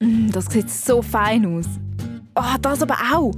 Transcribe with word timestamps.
Mm, 0.00 0.30
das 0.30 0.44
sieht 0.46 0.68
so 0.68 1.00
fein 1.00 1.46
aus. 1.46 1.66
Ah, 2.34 2.58
das 2.60 2.82
aber 2.82 2.98
auch. 3.14 3.32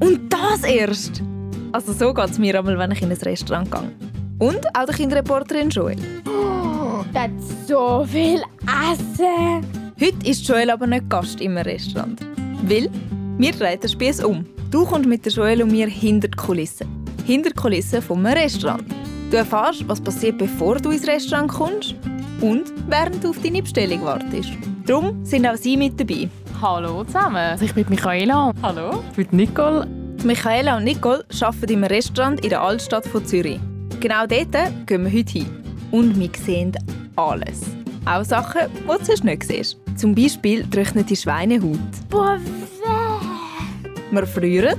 Und 0.00 0.28
das 0.28 0.64
erst. 0.64 1.22
Also 1.70 1.92
so 1.92 2.12
geht 2.12 2.30
es 2.30 2.38
mir 2.38 2.58
einmal, 2.58 2.76
wenn 2.78 2.90
ich 2.90 3.00
in 3.00 3.12
ein 3.12 3.16
Restaurant 3.16 3.70
gehe. 3.70 3.92
Und 4.40 4.66
auch 4.76 4.86
der 4.86 4.94
Kinderreporterin 4.94 5.70
Joel. 5.70 5.96
Oh, 6.26 7.04
das 7.12 7.22
hat 7.22 7.30
so 7.68 8.04
viel 8.08 8.42
Essen. 8.64 9.64
Heute 10.00 10.28
ist 10.28 10.48
Joel 10.48 10.70
aber 10.70 10.88
nicht 10.88 11.08
Gast 11.08 11.40
im 11.40 11.56
Restaurant. 11.56 12.20
Weil 12.62 12.90
wir 13.38 13.52
drehen 13.52 13.78
den 13.78 13.88
Spieß 13.88 14.24
um. 14.24 14.46
Du 14.72 14.84
kommst 14.84 15.08
mit 15.08 15.24
der 15.26 15.32
Joel 15.32 15.62
und 15.62 15.70
mir 15.70 15.86
hinter 15.86 16.26
die 16.26 16.36
Kulissen. 16.36 16.88
Hinter 17.24 17.50
die 17.50 17.56
Kulissen 17.56 18.02
vom 18.02 18.26
Restaurant. 18.26 18.82
Du 19.30 19.36
erfährst, 19.36 19.86
was 19.86 20.00
passiert, 20.00 20.38
bevor 20.38 20.76
du 20.76 20.90
ins 20.90 21.06
Restaurant 21.06 21.52
kommst 21.52 21.94
und 22.40 22.64
während 22.88 23.22
du 23.22 23.30
auf 23.30 23.40
deine 23.40 23.62
Bestellung 23.62 24.02
wartest. 24.02 24.50
Darum 24.88 25.22
sind 25.22 25.46
auch 25.46 25.56
sie 25.56 25.76
mit 25.76 26.00
dabei. 26.00 26.30
Hallo 26.62 27.04
zusammen, 27.04 27.58
ich 27.60 27.74
bin 27.74 27.84
Michaela. 27.90 28.54
Hallo, 28.62 29.04
ich 29.10 29.28
bin 29.28 29.36
Nicole. 29.36 29.86
Michaela 30.24 30.78
und 30.78 30.84
Nicole 30.84 31.26
arbeiten 31.42 31.72
im 31.74 31.84
Restaurant 31.84 32.40
in 32.42 32.48
der 32.48 32.62
Altstadt 32.62 33.06
von 33.06 33.22
Zürich. 33.26 33.60
Genau 34.00 34.26
dort 34.26 34.86
gehen 34.86 35.04
wir 35.04 35.12
heute 35.12 35.30
hin. 35.30 35.46
Und 35.90 36.18
wir 36.18 36.30
sehen 36.38 36.72
alles. 37.16 37.60
Auch 38.06 38.24
Sachen, 38.24 38.62
die 38.82 38.86
du 38.86 39.04
sonst 39.04 39.24
nicht 39.24 39.44
siehst. 39.44 39.76
Zum 39.94 40.14
Beispiel 40.14 40.64
trocknete 40.70 41.14
Schweinehaut. 41.14 41.78
Boah, 42.08 42.38
weh. 42.38 44.10
Wir 44.10 44.26
frieren. 44.26 44.78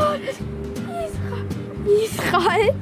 Oh, 0.00 0.14
das 0.24 0.36
ist 2.08 2.18
eiskalt. 2.18 2.74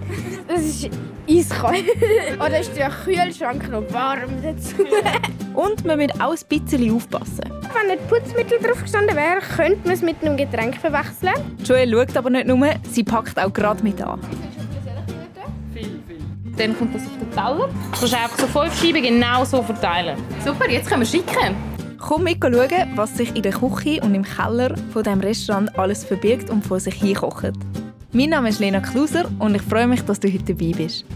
Das 0.46 0.60
ist 0.60 0.90
eiskalt. 1.38 1.84
Oder 2.34 2.60
ist 2.60 2.76
der 2.76 2.90
Kühlschrank 2.90 3.70
noch 3.70 3.84
warm 3.92 4.42
dazu? 4.42 4.84
Und 5.54 5.84
wir 5.84 5.96
müssen 5.96 6.20
auch 6.20 6.32
ein 6.32 6.38
bisschen 6.48 6.94
aufpassen. 6.94 7.44
Wenn 7.74 7.88
nicht 7.88 8.08
Putzmittel 8.08 8.58
drauf 8.58 8.82
gestanden 8.82 9.16
wäre, 9.16 9.40
könnte 9.40 9.80
man 9.84 9.92
es 9.92 10.02
mit 10.02 10.16
einem 10.22 10.36
Getränk 10.36 10.76
verwechseln. 10.76 11.34
Joel 11.64 11.90
schaut 11.90 12.16
aber 12.16 12.30
nicht 12.30 12.46
nur, 12.46 12.68
sie 12.90 13.04
packt 13.04 13.38
auch 13.38 13.52
gerade 13.52 13.82
mit 13.82 14.00
an. 14.02 14.20
Dann 16.56 16.76
kommt 16.76 16.94
das 16.94 17.02
auf 17.02 17.18
den 17.18 17.30
Teller. 17.30 17.68
Du 17.68 17.98
kannst 17.98 18.14
einfach 18.14 18.38
so 18.38 18.46
fünf 18.46 18.80
Scheiben 18.80 19.02
genau 19.02 19.44
so 19.44 19.62
verteilen. 19.62 20.18
Super, 20.44 20.70
jetzt 20.70 20.88
können 20.88 21.00
wir 21.00 21.06
schicken. 21.06 21.56
Komm 21.98 22.24
mit 22.24 22.38
schauen, 22.42 22.90
was 22.94 23.16
sich 23.16 23.34
in 23.34 23.42
der 23.42 23.52
Küche 23.52 24.00
und 24.02 24.14
im 24.14 24.22
Keller 24.24 24.74
von 24.92 25.02
diesem 25.02 25.20
Restaurant 25.20 25.78
alles 25.78 26.04
verbirgt 26.04 26.50
und 26.50 26.64
vor 26.64 26.78
sich 26.78 26.94
hinkocht. 26.94 27.52
Mein 28.12 28.30
Name 28.30 28.50
ist 28.50 28.58
Lena 28.58 28.80
Kluser 28.80 29.24
und 29.38 29.54
ich 29.54 29.62
freue 29.62 29.86
mich, 29.86 30.02
dass 30.02 30.20
du 30.20 30.30
heute 30.30 30.54
dabei 30.54 30.72
bist. 30.76 31.06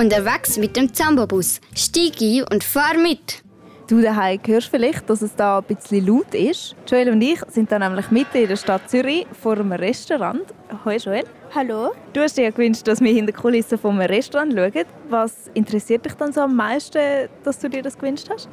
Unterwegs 0.00 0.56
mit 0.56 0.76
dem 0.76 0.94
Zambobus. 0.94 1.60
Steig 1.76 2.22
ein 2.22 2.42
und 2.50 2.64
fahr 2.64 2.96
mit. 2.96 3.42
Du 3.86 4.00
daheim 4.00 4.40
hörst 4.46 4.68
vielleicht, 4.68 5.10
dass 5.10 5.20
es 5.20 5.36
da 5.36 5.58
ein 5.58 5.64
bisschen 5.64 6.06
laut 6.06 6.34
ist. 6.34 6.74
Joel 6.88 7.10
und 7.10 7.20
ich 7.20 7.38
sind 7.48 7.70
dann 7.70 7.82
nämlich 7.82 8.10
mitten 8.10 8.38
in 8.38 8.48
der 8.48 8.56
Stadt 8.56 8.88
Zürich 8.88 9.26
vor 9.38 9.58
einem 9.58 9.72
Restaurant. 9.72 10.40
Hoi 10.86 10.96
Joel. 10.96 11.24
Hallo. 11.54 11.92
Du 12.14 12.22
hast 12.22 12.38
dir 12.38 12.44
ja 12.44 12.50
gewünscht, 12.50 12.88
dass 12.88 13.02
wir 13.02 13.12
hinter 13.12 13.32
die 13.32 13.38
Kulissen 13.38 13.76
vom 13.76 14.00
Restaurant 14.00 14.54
schauen. 14.54 14.86
Was 15.10 15.50
interessiert 15.52 16.06
dich 16.06 16.14
dann 16.14 16.32
so 16.32 16.40
am 16.40 16.56
meisten, 16.56 17.28
dass 17.44 17.58
du 17.58 17.68
dir 17.68 17.82
das 17.82 17.98
gewünscht 17.98 18.30
hast? 18.30 18.48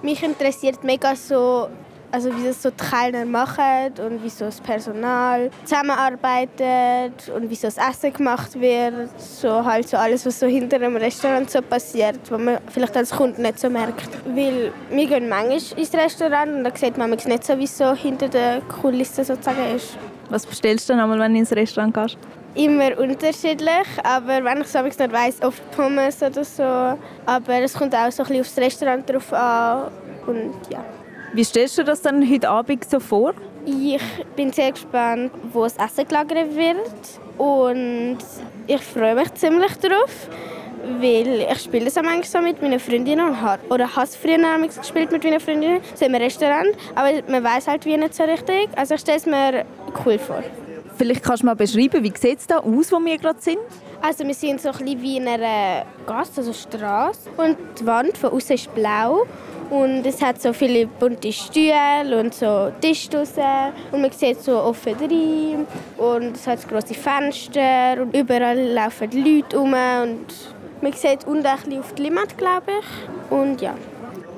Mich 0.00 0.22
interessiert 0.22 0.82
mega 0.82 1.14
so, 1.14 1.68
also 2.12 2.30
wie 2.36 2.44
das 2.44 2.62
so 2.62 2.70
die 2.70 2.76
Kellner 2.76 3.24
machen 3.24 3.92
und 4.04 4.22
wie 4.22 4.28
so 4.28 4.46
das 4.46 4.60
Personal 4.60 5.50
zusammenarbeitet 5.64 7.28
und 7.34 7.50
wie 7.50 7.54
so 7.54 7.68
das 7.68 7.78
Essen 7.78 8.12
gemacht 8.12 8.58
wird. 8.60 9.10
So 9.18 9.64
halt 9.64 9.88
so 9.88 9.96
alles, 9.96 10.24
was 10.26 10.40
so 10.40 10.46
hinter 10.46 10.76
einem 10.76 10.96
Restaurant 10.96 11.50
so 11.50 11.60
passiert, 11.62 12.18
was 12.28 12.40
man 12.40 12.58
vielleicht 12.68 12.96
als 12.96 13.10
Kunde 13.10 13.40
nicht 13.40 13.58
so 13.58 13.68
merkt. 13.70 14.08
Weil 14.24 14.72
wir 14.90 15.06
gehen 15.06 15.28
manchmal 15.28 15.78
ins 15.78 15.94
Restaurant 15.94 16.52
und 16.52 16.64
da 16.64 16.70
sieht 16.74 16.96
man 16.96 17.10
manchmal 17.10 17.34
nicht 17.36 17.46
so, 17.46 17.58
wie 17.58 17.64
es 17.64 17.76
so 17.76 17.94
hinter 17.94 18.28
den 18.28 18.66
Kulissen 18.68 19.24
sozusagen 19.24 19.74
ist. 19.74 19.96
Was 20.30 20.46
bestellst 20.46 20.88
du 20.88 20.92
dann 20.92 21.02
einmal, 21.02 21.18
wenn 21.20 21.34
du 21.34 21.38
ins 21.40 21.52
Restaurant 21.52 21.94
gehst? 21.94 22.18
Immer 22.54 22.98
unterschiedlich, 22.98 23.86
aber 24.02 24.42
wenn 24.42 24.62
ich 24.62 24.74
es 24.74 24.98
nicht 24.98 25.12
weiss, 25.12 25.42
oft 25.42 25.62
Pommes 25.72 26.22
oder 26.22 26.42
so. 26.42 26.62
Aber 26.62 27.54
es 27.62 27.74
kommt 27.74 27.94
auch 27.94 28.10
so 28.10 28.22
ein 28.22 28.28
bisschen 28.28 28.40
aufs 28.40 28.56
Restaurant 28.58 29.08
drauf 29.08 29.32
an 29.32 29.90
und 30.26 30.54
ja. 30.70 30.82
Wie 31.36 31.44
stellst 31.44 31.76
du 31.76 31.84
das 31.84 32.00
dann 32.00 32.26
heute 32.30 32.48
Abend 32.48 32.88
so 32.88 32.98
vor? 32.98 33.34
Ich 33.66 34.00
bin 34.36 34.54
sehr 34.54 34.72
gespannt, 34.72 35.30
wo 35.52 35.64
das 35.64 35.76
Essen 35.76 36.08
gelagert 36.08 36.56
wird 36.56 36.80
und 37.36 38.16
ich 38.66 38.80
freue 38.80 39.14
mich 39.14 39.34
ziemlich 39.34 39.76
darauf, 39.76 40.30
weil 40.98 41.46
ich 41.52 41.60
spiele 41.60 41.84
das 41.84 41.98
auch 41.98 42.04
manchmal 42.04 42.24
so 42.24 42.40
mit 42.40 42.62
meinen 42.62 42.80
Freundinnen 42.80 43.28
und 43.28 43.38
habe, 43.38 43.60
oder 43.68 43.94
habe 43.94 44.06
es 44.06 44.16
früher 44.16 44.38
gespielt 44.66 45.12
mit 45.12 45.24
meinen 45.24 45.38
Freundinnen, 45.38 45.80
so 45.94 46.06
im 46.06 46.14
Restaurant, 46.14 46.74
aber 46.94 47.10
man 47.28 47.44
weiß 47.44 47.68
halt 47.68 47.84
wie 47.84 47.98
nicht 47.98 48.14
so 48.14 48.22
richtig, 48.22 48.70
also 48.74 48.94
ich 48.94 49.02
stelle 49.02 49.18
es 49.18 49.26
mir 49.26 49.66
cool 50.06 50.18
vor. 50.18 50.42
Vielleicht 50.96 51.22
kannst 51.22 51.42
du 51.42 51.46
mal 51.48 51.54
beschreiben, 51.54 52.02
wie 52.02 52.14
sieht 52.16 52.38
es 52.38 52.46
da 52.46 52.60
aus, 52.60 52.90
wo 52.90 52.98
wir 52.98 53.18
gerade 53.18 53.42
sind? 53.42 53.58
Also 54.00 54.26
wir 54.26 54.32
sind 54.32 54.62
so 54.62 54.70
ein 54.70 54.78
bisschen 54.78 55.02
wie 55.02 55.18
in 55.18 55.28
einer 55.28 55.84
Gasse, 56.06 56.38
also 56.38 56.54
Straße 56.54 57.28
und 57.36 57.58
die 57.78 57.84
Wand 57.84 58.16
von 58.16 58.30
außen 58.30 58.54
ist 58.54 58.74
blau 58.74 59.26
und 59.70 60.06
es 60.06 60.22
hat 60.22 60.40
so 60.40 60.52
viele 60.52 60.86
bunte 60.86 61.32
Stühle 61.32 62.18
und 62.18 62.34
so 62.34 62.70
Tische 62.80 63.10
draussen. 63.10 63.72
und 63.92 64.00
man 64.00 64.10
sieht 64.12 64.40
so 64.42 64.58
offen 64.58 64.94
rein 64.94 65.66
und 65.98 66.36
es 66.36 66.46
hat 66.46 66.68
große 66.68 66.94
Fenster 66.94 68.00
und 68.00 68.16
überall 68.16 68.58
laufen 68.58 69.10
Leute 69.12 69.56
rum 69.56 69.74
und 70.02 70.26
man 70.80 70.92
sieht 70.92 71.26
unten 71.26 71.46
auf 71.46 71.94
die 71.94 72.02
Limit, 72.02 72.36
glaube 72.36 72.72
ich. 72.80 73.32
Und 73.32 73.60
ja. 73.60 73.74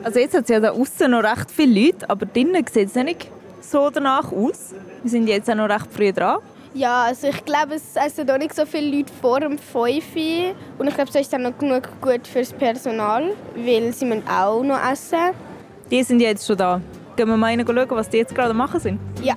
Also 0.03 0.21
jetzt 0.21 0.35
hat 0.35 0.45
es 0.45 0.51
ja 0.51 0.61
da 0.61 0.71
außen 0.71 1.11
noch 1.11 1.25
recht 1.25 1.51
viele 1.51 1.87
Leute, 1.87 2.09
aber 2.09 2.27
drinnen 2.27 2.65
sieht 2.73 2.89
es 2.89 2.95
nicht 2.95 3.29
so 3.61 3.91
danach 3.91 4.33
aus. 4.33 4.75
Wir 5.03 5.11
sind 5.11 5.29
jetzt 5.29 5.51
auch 5.51 5.55
noch 5.57 5.69
recht 5.69 5.89
früh 5.93 6.13
dran. 6.13 6.39
Ja, 6.75 7.05
also 7.05 7.29
ich 7.29 7.45
glaube, 7.45 7.75
es 7.75 7.97
essen 7.97 8.27
noch 8.27 8.39
nicht 8.39 8.55
so 8.55 8.67
viele 8.67 8.97
Leute 8.97 9.13
vor 9.21 9.41
dem 9.41 9.59
5 9.59 10.05
Und 10.79 10.89
ich 10.89 10.95
glaube, 10.95 11.11
es 11.11 11.17
ist 11.17 11.33
dann 11.33 11.43
noch 11.43 11.57
genug 11.57 11.89
gut 12.01 12.27
fürs 12.27 12.53
Personal, 12.53 13.35
weil 13.57 13.93
sie 13.93 14.05
müssen 14.05 14.23
auch 14.29 14.63
noch 14.63 14.79
essen. 14.91 15.35
Die 15.91 16.03
sind 16.03 16.21
jetzt 16.21 16.47
schon 16.47 16.57
da. 16.57 16.81
Gehen 17.17 17.29
wir 17.29 17.37
mal 17.37 17.47
rein 17.49 17.65
schauen, 17.67 17.87
was 17.91 18.09
die 18.09 18.19
jetzt 18.19 18.35
gerade 18.35 18.55
machen 18.55 18.79
sind? 18.79 19.01
Ja. 19.23 19.35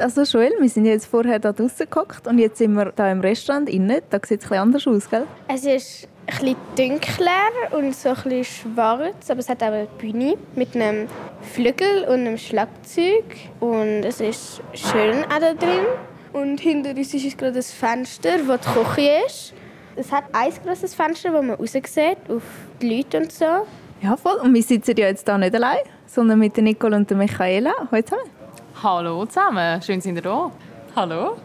Also 0.00 0.22
Joel, 0.22 0.52
wir 0.60 0.68
sind 0.68 0.86
jetzt 0.86 1.06
vorher 1.06 1.38
da 1.38 1.52
draußen 1.52 1.86
gehockt 1.90 2.26
und 2.26 2.38
jetzt 2.38 2.58
sind 2.58 2.74
wir 2.74 2.92
da 2.94 3.10
im 3.10 3.20
Restaurant 3.20 3.68
innen. 3.68 4.00
Da 4.10 4.18
sieht 4.24 4.40
es 4.40 4.46
etwas 4.46 4.58
anders 4.58 4.86
aus, 4.86 5.10
gell? 5.10 5.26
Es 5.48 5.64
ist 5.64 6.08
ein 6.26 6.38
bisschen 6.38 6.56
dunkler 6.76 7.76
und 7.78 7.94
so 7.94 8.10
ein 8.10 8.14
bisschen 8.14 8.44
schwarz, 8.44 9.30
aber 9.30 9.40
es 9.40 9.48
hat 9.48 9.62
auch 9.62 9.68
eine 9.68 9.88
Bühne 9.98 10.36
mit 10.54 10.74
einem 10.74 11.08
Flügel 11.40 12.04
und 12.04 12.26
einem 12.26 12.38
Schlagzeug 12.38 13.24
und 13.60 14.04
es 14.04 14.20
ist 14.20 14.60
schön 14.74 15.24
auch 15.24 15.40
da 15.40 15.54
drin. 15.54 15.86
Und 16.32 16.60
hinter 16.60 16.90
uns 16.90 17.14
ist 17.14 17.38
gerade 17.38 17.52
das 17.52 17.72
Fenster, 17.72 18.30
wo 18.46 18.56
die 18.56 18.94
Küche 18.94 19.10
ist. 19.26 19.54
Es 19.96 20.12
hat 20.12 20.24
ein 20.32 20.52
grosses 20.64 20.94
Fenster, 20.94 21.32
wo 21.32 21.42
man 21.42 21.56
raus 21.56 21.72
sieht, 21.72 22.18
auf 22.28 22.42
die 22.80 22.96
Leute 22.96 23.18
und 23.18 23.32
so. 23.32 23.66
Ja, 24.00 24.16
voll. 24.16 24.36
Und 24.36 24.54
wir 24.54 24.62
sitzen 24.62 24.94
ja 24.96 25.08
jetzt 25.08 25.26
hier 25.26 25.38
nicht 25.38 25.54
allein, 25.54 25.78
sondern 26.06 26.38
mit 26.38 26.56
Nicole 26.58 26.94
und 26.94 27.10
der 27.10 27.16
Michaela. 27.16 27.72
Hallo 27.90 28.02
zusammen. 28.02 28.37
Hallo 28.80 29.26
zusammen, 29.26 29.82
schön 29.82 30.00
sind 30.00 30.14
ihr 30.14 30.22
da. 30.22 30.52
Hallo. 30.94 31.36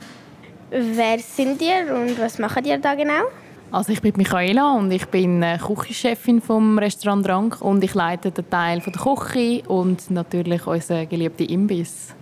Wer 0.70 1.18
sind 1.18 1.60
ihr 1.60 1.94
und 1.94 2.18
was 2.18 2.38
macht 2.38 2.66
ihr 2.66 2.78
da 2.78 2.94
genau? 2.94 3.24
Also 3.70 3.92
ich 3.92 4.00
bin 4.00 4.14
Michaela 4.16 4.72
und 4.72 4.90
ich 4.90 5.04
bin 5.04 5.42
äh, 5.42 5.58
Küchenchefin 5.58 6.40
vom 6.40 6.78
Restaurant 6.78 7.28
Rank 7.28 7.60
und 7.60 7.84
ich 7.84 7.92
leite 7.92 8.30
den 8.30 8.48
Teil 8.48 8.80
von 8.80 8.94
der 8.94 9.02
Küche 9.02 9.68
und 9.68 10.10
natürlich 10.10 10.66
unseren 10.66 11.06
geliebten 11.10 11.44
Imbiss. 11.44 12.14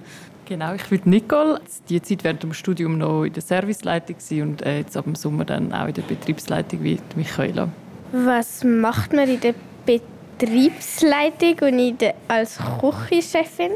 Genau, 0.46 0.74
ich 0.74 0.84
bin 0.86 1.00
Nicole. 1.04 1.60
Die 1.88 2.02
Zeit 2.02 2.24
während 2.24 2.42
dem 2.42 2.52
Studium 2.52 2.98
noch 2.98 3.22
in 3.22 3.32
der 3.32 3.42
Serviceleitung 3.42 4.16
und 4.42 4.62
äh, 4.62 4.78
jetzt 4.78 4.96
ab 4.96 5.04
dem 5.04 5.14
Sommer 5.14 5.44
dann 5.44 5.72
auch 5.72 5.86
in 5.86 5.94
der 5.94 6.02
Betriebsleitung 6.02 6.82
wie 6.82 6.98
Michaela. 7.14 7.68
Was 8.10 8.64
macht 8.64 9.12
man 9.12 9.28
in 9.28 9.38
der 9.38 9.54
Betriebsleitung 10.40 11.68
und 11.68 12.00
der, 12.00 12.14
als 12.26 12.58
Küchenchefin? 12.80 13.72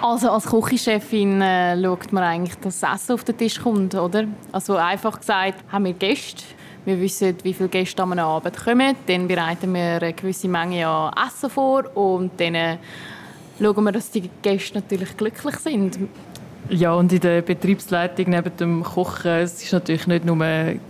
Also 0.00 0.30
als 0.30 0.46
Küchenchefin 0.46 1.42
äh, 1.42 1.82
schaut 1.82 2.10
man 2.10 2.24
eigentlich, 2.24 2.54
dass 2.56 2.80
das 2.80 2.94
Essen 2.94 3.12
auf 3.12 3.24
den 3.24 3.36
Tisch 3.36 3.60
kommt, 3.60 3.94
oder? 3.94 4.24
Also 4.50 4.76
einfach 4.76 5.18
gesagt, 5.18 5.62
haben 5.70 5.84
wir 5.84 5.92
Gäste, 5.92 6.42
wir 6.86 6.98
wissen, 6.98 7.36
wie 7.42 7.52
viele 7.52 7.68
Gäste 7.68 8.02
am 8.02 8.18
Abend 8.18 8.56
kommen, 8.56 8.96
dann 9.06 9.28
bereiten 9.28 9.74
wir 9.74 10.00
eine 10.00 10.14
gewisse 10.14 10.48
Menge 10.48 10.86
an 10.86 11.12
Essen 11.26 11.50
vor 11.50 11.94
und 11.94 12.30
dann 12.40 12.78
schauen 13.60 13.84
wir, 13.84 13.92
dass 13.92 14.10
die 14.10 14.30
Gäste 14.40 14.76
natürlich 14.76 15.14
glücklich 15.18 15.56
sind. 15.56 15.98
Ja, 16.68 16.94
und 16.94 17.12
in 17.12 17.20
der 17.20 17.42
Betriebsleitung 17.42 18.30
neben 18.30 18.56
dem 18.56 18.82
Kochen, 18.82 19.30
es 19.30 19.62
ist 19.62 19.72
natürlich 19.72 20.08
nicht 20.08 20.24
nur 20.24 20.36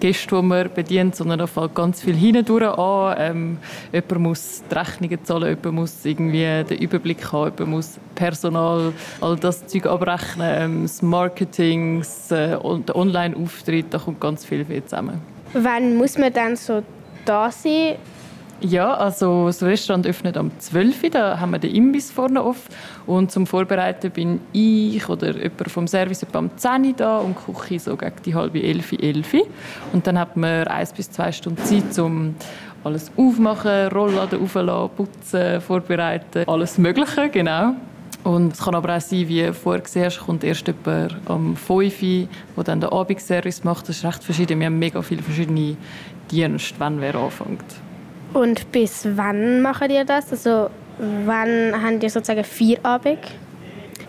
Gäste, 0.00 0.36
die 0.36 0.42
man 0.42 0.70
bedient, 0.72 1.14
sondern 1.14 1.40
da 1.40 1.46
fällt 1.46 1.74
ganz 1.74 2.00
viel 2.00 2.14
hindurch 2.14 2.78
an. 2.78 3.16
Ähm, 3.18 3.58
jemand 3.92 4.20
muss 4.20 4.62
die 4.70 4.74
Rechnungen 4.74 5.24
zahlen, 5.24 5.48
jemand 5.48 5.72
muss 5.74 6.04
irgendwie 6.04 6.64
den 6.64 6.78
Überblick 6.78 7.30
haben, 7.30 7.52
jemand 7.58 7.70
muss 7.70 7.98
Personal, 8.14 8.94
all 9.20 9.36
das 9.36 9.66
Zeug 9.66 9.86
abrechnen, 9.86 10.50
ähm, 10.58 10.82
das 10.84 11.02
Marketing, 11.02 11.98
das, 11.98 12.30
äh, 12.30 12.56
der 12.58 12.96
Online-Auftritt, 12.96 13.86
da 13.90 13.98
kommt 13.98 14.18
ganz 14.20 14.46
viel, 14.46 14.64
viel 14.64 14.82
zusammen. 14.82 15.20
Wann 15.52 15.96
muss 15.96 16.16
man 16.16 16.32
dann 16.32 16.56
so 16.56 16.82
da 17.26 17.50
sein? 17.50 17.96
Ja, 18.60 18.94
also 18.94 19.46
das 19.46 19.62
Restaurant 19.62 20.06
öffnet 20.06 20.36
am 20.38 20.50
12 20.58 21.04
Uhr, 21.04 21.10
da 21.10 21.38
haben 21.38 21.50
wir 21.50 21.58
den 21.58 21.74
Imbiss 21.74 22.10
vorne 22.10 22.40
auf 22.40 22.56
und 23.06 23.30
zum 23.30 23.46
Vorbereiten 23.46 24.10
bin 24.10 24.40
ich 24.52 25.06
oder 25.10 25.36
jemand 25.36 25.70
vom 25.70 25.86
Service 25.86 26.22
etwa 26.22 26.38
am 26.38 26.50
10 26.56 26.84
Uhr 26.84 26.92
da 26.96 27.18
und 27.18 27.36
Küche 27.36 27.78
so 27.78 27.96
gegen 27.96 28.16
die 28.24 28.34
halbe 28.34 28.62
11 28.62 28.92
11 28.92 29.34
und 29.92 30.06
dann 30.06 30.18
hat 30.18 30.38
man 30.38 30.66
eins 30.68 30.92
bis 30.92 31.10
zwei 31.10 31.32
Stunden 31.32 31.62
Zeit, 31.64 31.98
um 31.98 32.34
alles 32.82 33.12
aufmachen, 33.16 33.88
Rollladen 33.88 34.42
aufladen, 34.42 34.90
putzen, 34.96 35.60
vorbereiten, 35.60 36.48
alles 36.48 36.78
Mögliche, 36.78 37.28
genau. 37.28 37.74
Und 38.24 38.54
es 38.54 38.58
kann 38.60 38.74
aber 38.74 38.96
auch 38.96 39.00
sein, 39.00 39.28
wie 39.28 39.52
vorgesehen 39.52 40.06
hast, 40.06 40.20
kommt 40.20 40.42
erst 40.42 40.66
jemand 40.66 41.14
am 41.26 41.54
5 41.56 42.02
Uhr, 42.02 42.28
der 42.56 42.64
dann 42.64 42.80
den 42.80 42.90
Abendservice 42.90 43.62
macht. 43.62 43.88
Das 43.88 43.98
ist 43.98 44.04
recht 44.04 44.24
verschieden. 44.24 44.58
Wir 44.58 44.66
haben 44.66 44.80
mega 44.80 45.00
viele 45.00 45.22
verschiedene 45.22 45.76
Dienste, 46.28 46.74
wann 46.78 47.00
wer 47.00 47.14
anfängt. 47.14 47.85
Und 48.36 48.70
bis 48.70 49.08
wann 49.14 49.62
machen 49.62 49.88
ihr 49.88 50.04
das? 50.04 50.30
Also 50.30 50.68
wann 51.24 51.72
habt 51.82 52.02
ihr 52.02 52.10
sozusagen 52.10 52.44
vier 52.44 52.84
Abend? 52.84 53.20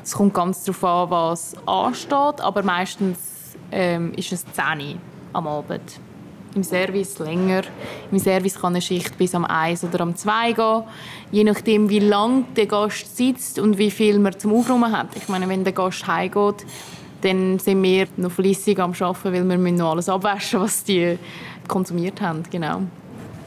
Es 0.03 0.11
kommt 0.11 0.33
ganz 0.33 0.65
darauf 0.65 0.83
an, 0.83 1.09
was 1.09 1.55
ansteht, 1.65 2.41
aber 2.41 2.61
meistens 2.61 3.55
ähm, 3.71 4.11
ist 4.17 4.33
es 4.33 4.43
10 4.51 4.79
Uhr 4.79 4.95
am 5.31 5.47
Abend. 5.47 6.01
Im 6.55 6.63
Service 6.63 7.19
länger. 7.19 7.61
Im 8.11 8.19
Service 8.19 8.59
kann 8.59 8.73
eine 8.73 8.81
Schicht 8.81 9.17
bis 9.17 9.33
am 9.33 9.45
1 9.45 9.85
oder 9.85 10.01
am 10.01 10.13
2 10.13 10.51
gehen. 10.51 10.83
Je 11.31 11.45
nachdem, 11.45 11.89
wie 11.89 11.99
lange 11.99 12.43
der 12.57 12.65
Gast 12.65 13.15
sitzt 13.15 13.59
und 13.59 13.77
wie 13.77 13.91
viel 13.91 14.19
man 14.19 14.37
zum 14.37 14.53
Aufräumen 14.53 14.91
hat. 14.91 15.07
Ich 15.15 15.29
meine, 15.29 15.47
wenn 15.47 15.63
der 15.63 15.71
Gast 15.71 16.05
heimgeht, 16.05 16.65
dann 17.21 17.59
sind 17.59 17.81
wir 17.81 18.07
noch 18.17 18.31
flüssig 18.31 18.77
am 18.77 18.91
Arbeiten, 18.99 19.47
weil 19.47 19.57
wir 19.57 19.71
noch 19.71 19.91
alles 19.91 20.09
abwaschen 20.09 20.59
was 20.59 20.83
die 20.83 21.17
konsumiert 21.69 22.19
haben. 22.19 22.43
Genau. 22.51 22.81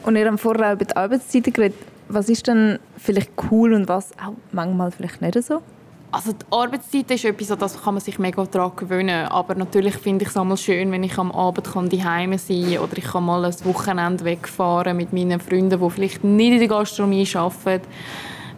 Und 0.03 0.17
ihr 0.17 0.27
habt 0.27 0.41
vorher 0.41 0.73
über 0.73 0.85
die 0.85 0.97
Arbeitszeiten 0.97 1.53
geredet. 1.53 1.79
Was 2.09 2.29
ist 2.29 2.47
denn 2.47 2.79
vielleicht 2.97 3.31
cool 3.51 3.73
und 3.73 3.89
was 3.89 4.13
auch 4.19 4.35
manchmal 4.53 4.91
vielleicht 4.91 5.21
nicht 5.23 5.43
so? 5.43 5.63
Also 6.13 6.33
die 6.33 6.45
Arbeitszeit 6.51 7.09
ist 7.13 7.25
etwas, 7.25 7.57
das 7.57 7.83
kann 7.85 7.95
man 7.95 8.01
sich 8.01 8.19
mega 8.19 8.45
daran 8.45 8.73
gewöhnen. 8.75 9.27
Aber 9.29 9.55
natürlich 9.55 9.95
finde 9.95 10.25
ich 10.25 10.31
es 10.31 10.37
einmal 10.37 10.57
schön, 10.57 10.91
wenn 10.91 11.05
ich 11.05 11.17
am 11.19 11.31
Abend 11.31 11.69
daheim 11.93 12.37
sein 12.37 12.65
kann 12.65 12.79
oder 12.79 12.99
ich 12.99 13.05
kann 13.05 13.25
mal 13.25 13.45
ein 13.45 13.55
Wochenende 13.65 14.25
wegfahren 14.25 14.97
mit 14.97 15.13
meinen 15.13 15.39
Freunden, 15.39 15.81
die 15.81 15.91
vielleicht 15.91 16.25
nicht 16.25 16.53
in 16.53 16.59
der 16.59 16.69
Gastronomie 16.69 17.29
arbeiten. 17.35 17.87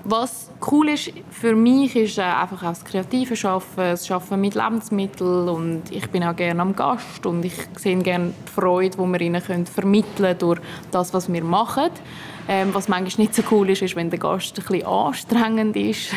Was 0.05 0.42
cool 0.71 0.91
ist 0.91 1.13
für 1.31 1.55
mich, 1.55 1.97
ist 1.97 2.19
äh, 2.19 2.23
einfach 2.23 2.63
auch 2.63 2.69
das 2.69 2.85
kreative 2.85 3.35
Arbeiten, 3.49 3.67
das 3.77 4.11
Arbeiten 4.11 4.41
mit 4.41 4.55
Lebensmitteln 4.55 5.49
und 5.49 5.83
ich 5.91 6.09
bin 6.11 6.23
auch 6.25 6.37
gerne 6.37 6.63
am 6.63 6.77
Gast 6.77 7.27
und 7.27 7.45
ich 7.45 7.55
sehe 7.77 7.97
gerne 7.99 8.33
die 8.47 8.53
Freude, 8.53 8.97
die 8.97 9.05
wir 9.05 9.21
ihnen 9.21 9.43
können 9.43 9.67
vermitteln 9.67 10.37
durch 10.39 10.61
das, 10.91 11.13
was 11.13 11.33
wir 11.33 11.43
machen. 11.45 11.91
Ähm, 12.49 12.75
was 12.75 12.89
manchmal 12.89 13.27
nicht 13.27 13.35
so 13.35 13.43
cool 13.53 13.71
ist, 13.71 13.83
ist, 13.83 13.95
wenn 13.95 14.11
der 14.11 14.19
Gast 14.19 14.59
ein 14.59 14.65
bisschen 14.65 14.87
anstrengend 14.87 15.77
ist. 15.77 16.11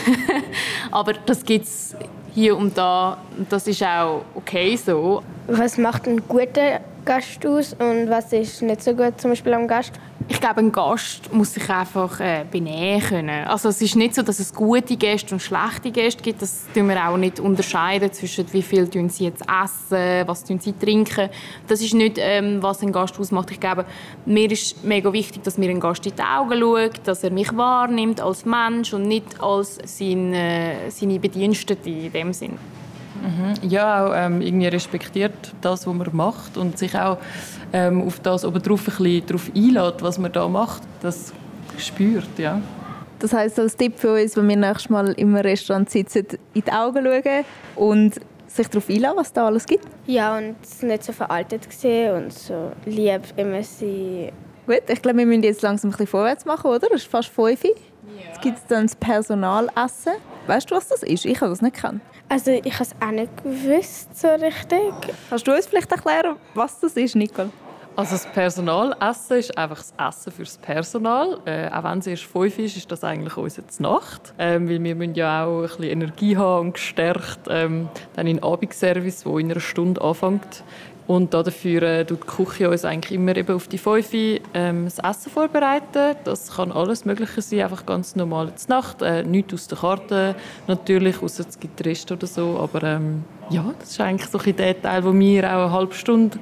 Aber 0.90 1.14
das 1.14 1.44
gibt 1.44 1.64
es 1.64 1.96
hier 2.34 2.56
und 2.56 2.76
da 2.76 3.18
und 3.36 3.50
das 3.50 3.66
ist 3.66 3.82
auch 3.82 4.24
okay 4.34 4.76
so. 4.76 5.22
Was 5.46 5.78
macht 5.78 6.06
einen 6.06 6.22
guten 6.28 6.78
Gast 7.04 7.44
aus 7.46 7.72
und 7.74 8.10
was 8.10 8.32
ist 8.32 8.62
nicht 8.62 8.82
so 8.82 8.94
gut 8.94 9.20
zum 9.20 9.30
Beispiel 9.30 9.54
am 9.54 9.66
Gast? 9.66 9.92
Ich 10.32 10.40
glaube, 10.40 10.60
ein 10.60 10.70
Gast 10.70 11.32
muss 11.34 11.54
sich 11.54 11.68
einfach 11.68 12.20
äh, 12.20 12.44
benehmen 12.48 13.02
können. 13.02 13.46
Also 13.48 13.68
es 13.68 13.82
ist 13.82 13.96
nicht 13.96 14.14
so, 14.14 14.22
dass 14.22 14.38
es 14.38 14.54
gute 14.54 14.96
Gäste 14.96 15.34
und 15.34 15.40
schlechte 15.40 15.90
Gäste 15.90 16.22
gibt. 16.22 16.40
Das 16.40 16.66
tun 16.72 16.88
wir 16.88 17.08
auch 17.08 17.16
nicht 17.16 17.40
unterscheiden 17.40 18.12
zwischen 18.12 18.50
wie 18.52 18.62
viel 18.62 18.88
sie 19.10 19.24
jetzt 19.24 19.42
essen, 19.42 20.28
was 20.28 20.44
sie 20.46 20.72
trinken. 20.72 21.30
Das 21.66 21.82
ist 21.82 21.94
nicht, 21.94 22.16
ähm, 22.18 22.62
was 22.62 22.80
ein 22.80 22.92
Gast 22.92 23.18
ausmacht. 23.18 23.50
Ich 23.50 23.58
glaube, 23.58 23.84
mir 24.24 24.48
ist 24.52 24.84
mega 24.84 25.12
wichtig, 25.12 25.42
dass 25.42 25.58
mir 25.58 25.68
ein 25.68 25.80
Gast 25.80 26.06
in 26.06 26.14
die 26.14 26.22
Augen 26.22 26.60
schaut, 26.60 27.00
dass 27.08 27.24
er 27.24 27.32
mich 27.32 27.54
wahrnimmt 27.56 28.20
als 28.20 28.44
Mensch 28.44 28.94
und 28.94 29.08
nicht 29.08 29.42
als 29.42 29.78
sein, 29.84 30.32
äh, 30.32 30.90
seine 30.90 31.18
Bedienstete 31.18 31.90
in 31.90 32.12
dem 32.12 32.32
Sinn. 32.32 32.56
Mhm. 33.20 33.68
Ja, 33.68 34.06
auch 34.06 34.12
ähm, 34.14 34.40
irgendwie 34.40 34.68
respektiert 34.68 35.32
das, 35.60 35.86
was 35.86 35.94
man 35.94 36.08
macht 36.12 36.56
und 36.56 36.78
sich 36.78 36.96
auch 36.96 37.18
ähm, 37.72 38.02
auf 38.06 38.20
das 38.20 38.44
obendrauf 38.44 38.80
ein 38.88 38.94
bisschen 38.96 39.26
darauf 39.26 39.50
einlädt, 39.54 40.02
was 40.02 40.18
man 40.18 40.32
da 40.32 40.48
macht, 40.48 40.82
das 41.00 41.32
spürt, 41.78 42.38
ja. 42.38 42.60
Das 43.18 43.32
heißt 43.32 43.58
als 43.58 43.76
Tipp 43.76 43.98
für 43.98 44.14
uns, 44.14 44.36
wenn 44.36 44.48
wir 44.48 44.56
nächstes 44.56 44.88
Mal 44.88 45.12
im 45.12 45.36
Restaurant 45.36 45.90
sitzen, 45.90 46.26
in 46.54 46.62
die 46.62 46.72
Augen 46.72 47.04
schauen 47.04 47.44
und 47.76 48.14
sich 48.46 48.68
darauf 48.68 48.88
einladen, 48.88 49.16
was 49.16 49.32
da 49.32 49.46
alles 49.46 49.66
gibt? 49.66 49.86
Ja, 50.06 50.38
und 50.38 50.56
nicht 50.82 51.04
so 51.04 51.12
veraltet 51.12 51.70
sehen 51.70 52.24
und 52.24 52.32
so 52.32 52.72
lieb 52.86 53.22
immer 53.36 53.62
sein. 53.62 54.32
Gut, 54.66 54.82
ich 54.88 55.02
glaube, 55.02 55.18
wir 55.18 55.26
müssen 55.26 55.42
jetzt 55.42 55.62
langsam 55.62 55.88
ein 55.88 55.92
bisschen 55.92 56.06
vorwärts 56.06 56.44
machen, 56.44 56.70
oder? 56.70 56.88
Es 56.94 57.02
ist 57.02 57.10
fast 57.10 57.28
fünf. 57.28 57.62
Ja. 57.64 57.70
Gibt 58.42 58.58
es 58.58 58.66
dann 58.66 58.86
das 58.86 58.96
Personalessen. 58.96 60.14
Weißt 60.46 60.70
du, 60.70 60.74
was 60.74 60.88
das 60.88 61.02
ist? 61.02 61.26
Ich 61.26 61.40
habe 61.40 61.50
das 61.50 61.60
nicht 61.60 61.74
gekannt. 61.74 62.00
Also 62.28 62.52
ich 62.52 62.72
habe 62.74 62.84
es 62.84 62.94
auch 63.00 63.10
nicht 63.10 63.42
gewusst, 63.42 64.18
so 64.18 64.28
richtig. 64.28 64.92
Kannst 65.28 65.46
du 65.46 65.52
uns 65.52 65.66
vielleicht 65.66 65.90
erklären, 65.90 66.36
was 66.54 66.80
das 66.80 66.94
ist, 66.94 67.16
Nicole? 67.16 67.50
Also 67.96 68.12
das 68.12 68.26
Personalessen 68.26 69.36
ist 69.36 69.58
einfach 69.58 69.76
das 69.76 69.92
Essen 69.98 70.32
fürs 70.32 70.56
Personal. 70.56 71.40
Äh, 71.44 71.68
auch 71.68 71.84
wenn 71.84 71.98
es 71.98 72.06
erst 72.06 72.22
fünf 72.22 72.58
ist, 72.58 72.76
ist 72.76 72.90
das 72.90 73.04
eigentlich 73.04 73.36
unsere 73.36 73.66
Nacht. 73.80 74.32
Ähm, 74.38 74.68
weil 74.68 74.82
wir 74.82 74.94
müssen 74.94 75.14
ja 75.16 75.44
auch 75.44 75.62
ein 75.62 75.66
bisschen 75.66 75.84
Energie 75.84 76.36
haben 76.36 76.68
und 76.68 76.74
gestärkt 76.74 77.40
ähm, 77.48 77.88
dann 78.14 78.26
in 78.26 78.36
den 78.36 78.44
Abendservice, 78.44 79.24
der 79.24 79.36
in 79.38 79.50
einer 79.50 79.60
Stunde 79.60 80.00
anfängt, 80.00 80.62
und 81.10 81.34
dafür 81.34 81.82
äh, 81.82 82.04
tut 82.04 82.22
die 82.22 82.26
Küche 82.28 82.70
uns 82.70 82.84
eigentlich 82.84 83.18
immer 83.18 83.34
eben 83.34 83.56
auf 83.56 83.66
die 83.66 83.78
Fünfe 83.78 84.40
ähm, 84.54 84.84
das 84.84 85.00
Essen 85.00 85.32
vorbereiten. 85.32 86.14
Das 86.22 86.54
kann 86.54 86.70
alles 86.70 87.04
Mögliche 87.04 87.42
sein, 87.42 87.62
einfach 87.62 87.84
ganz 87.84 88.14
normal 88.14 88.54
zur 88.54 88.76
Nacht. 88.76 89.02
Äh, 89.02 89.24
nichts 89.24 89.52
aus 89.52 89.66
der 89.66 89.78
Karte 89.78 90.36
natürlich, 90.68 91.20
außer 91.20 91.44
es 91.48 91.58
gibt 91.58 91.84
Rest 91.84 92.12
oder 92.12 92.28
so. 92.28 92.60
Aber 92.60 92.84
ähm, 92.84 93.24
ja, 93.50 93.74
das 93.80 93.90
ist 93.90 94.00
eigentlich 94.00 94.30
so 94.30 94.38
ein 94.38 94.54
der 94.54 94.80
Teil, 94.80 95.02
wo 95.02 95.12
wir 95.12 95.44
auch 95.52 95.64
eine 95.64 95.72
halbe 95.72 95.94
Stunde 95.94 96.38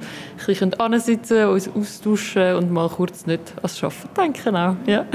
ein 0.47 0.99
sitzen 0.99 1.47
uns 1.47 1.67
austauschen 1.75 2.53
und 2.53 2.71
mal 2.71 2.89
kurz 2.89 3.25
nicht 3.25 3.41
ans 3.57 3.83
Arbeiten 3.83 4.09
denken. 4.15 4.55
Auch. 4.55 4.75
Ja. 4.85 5.07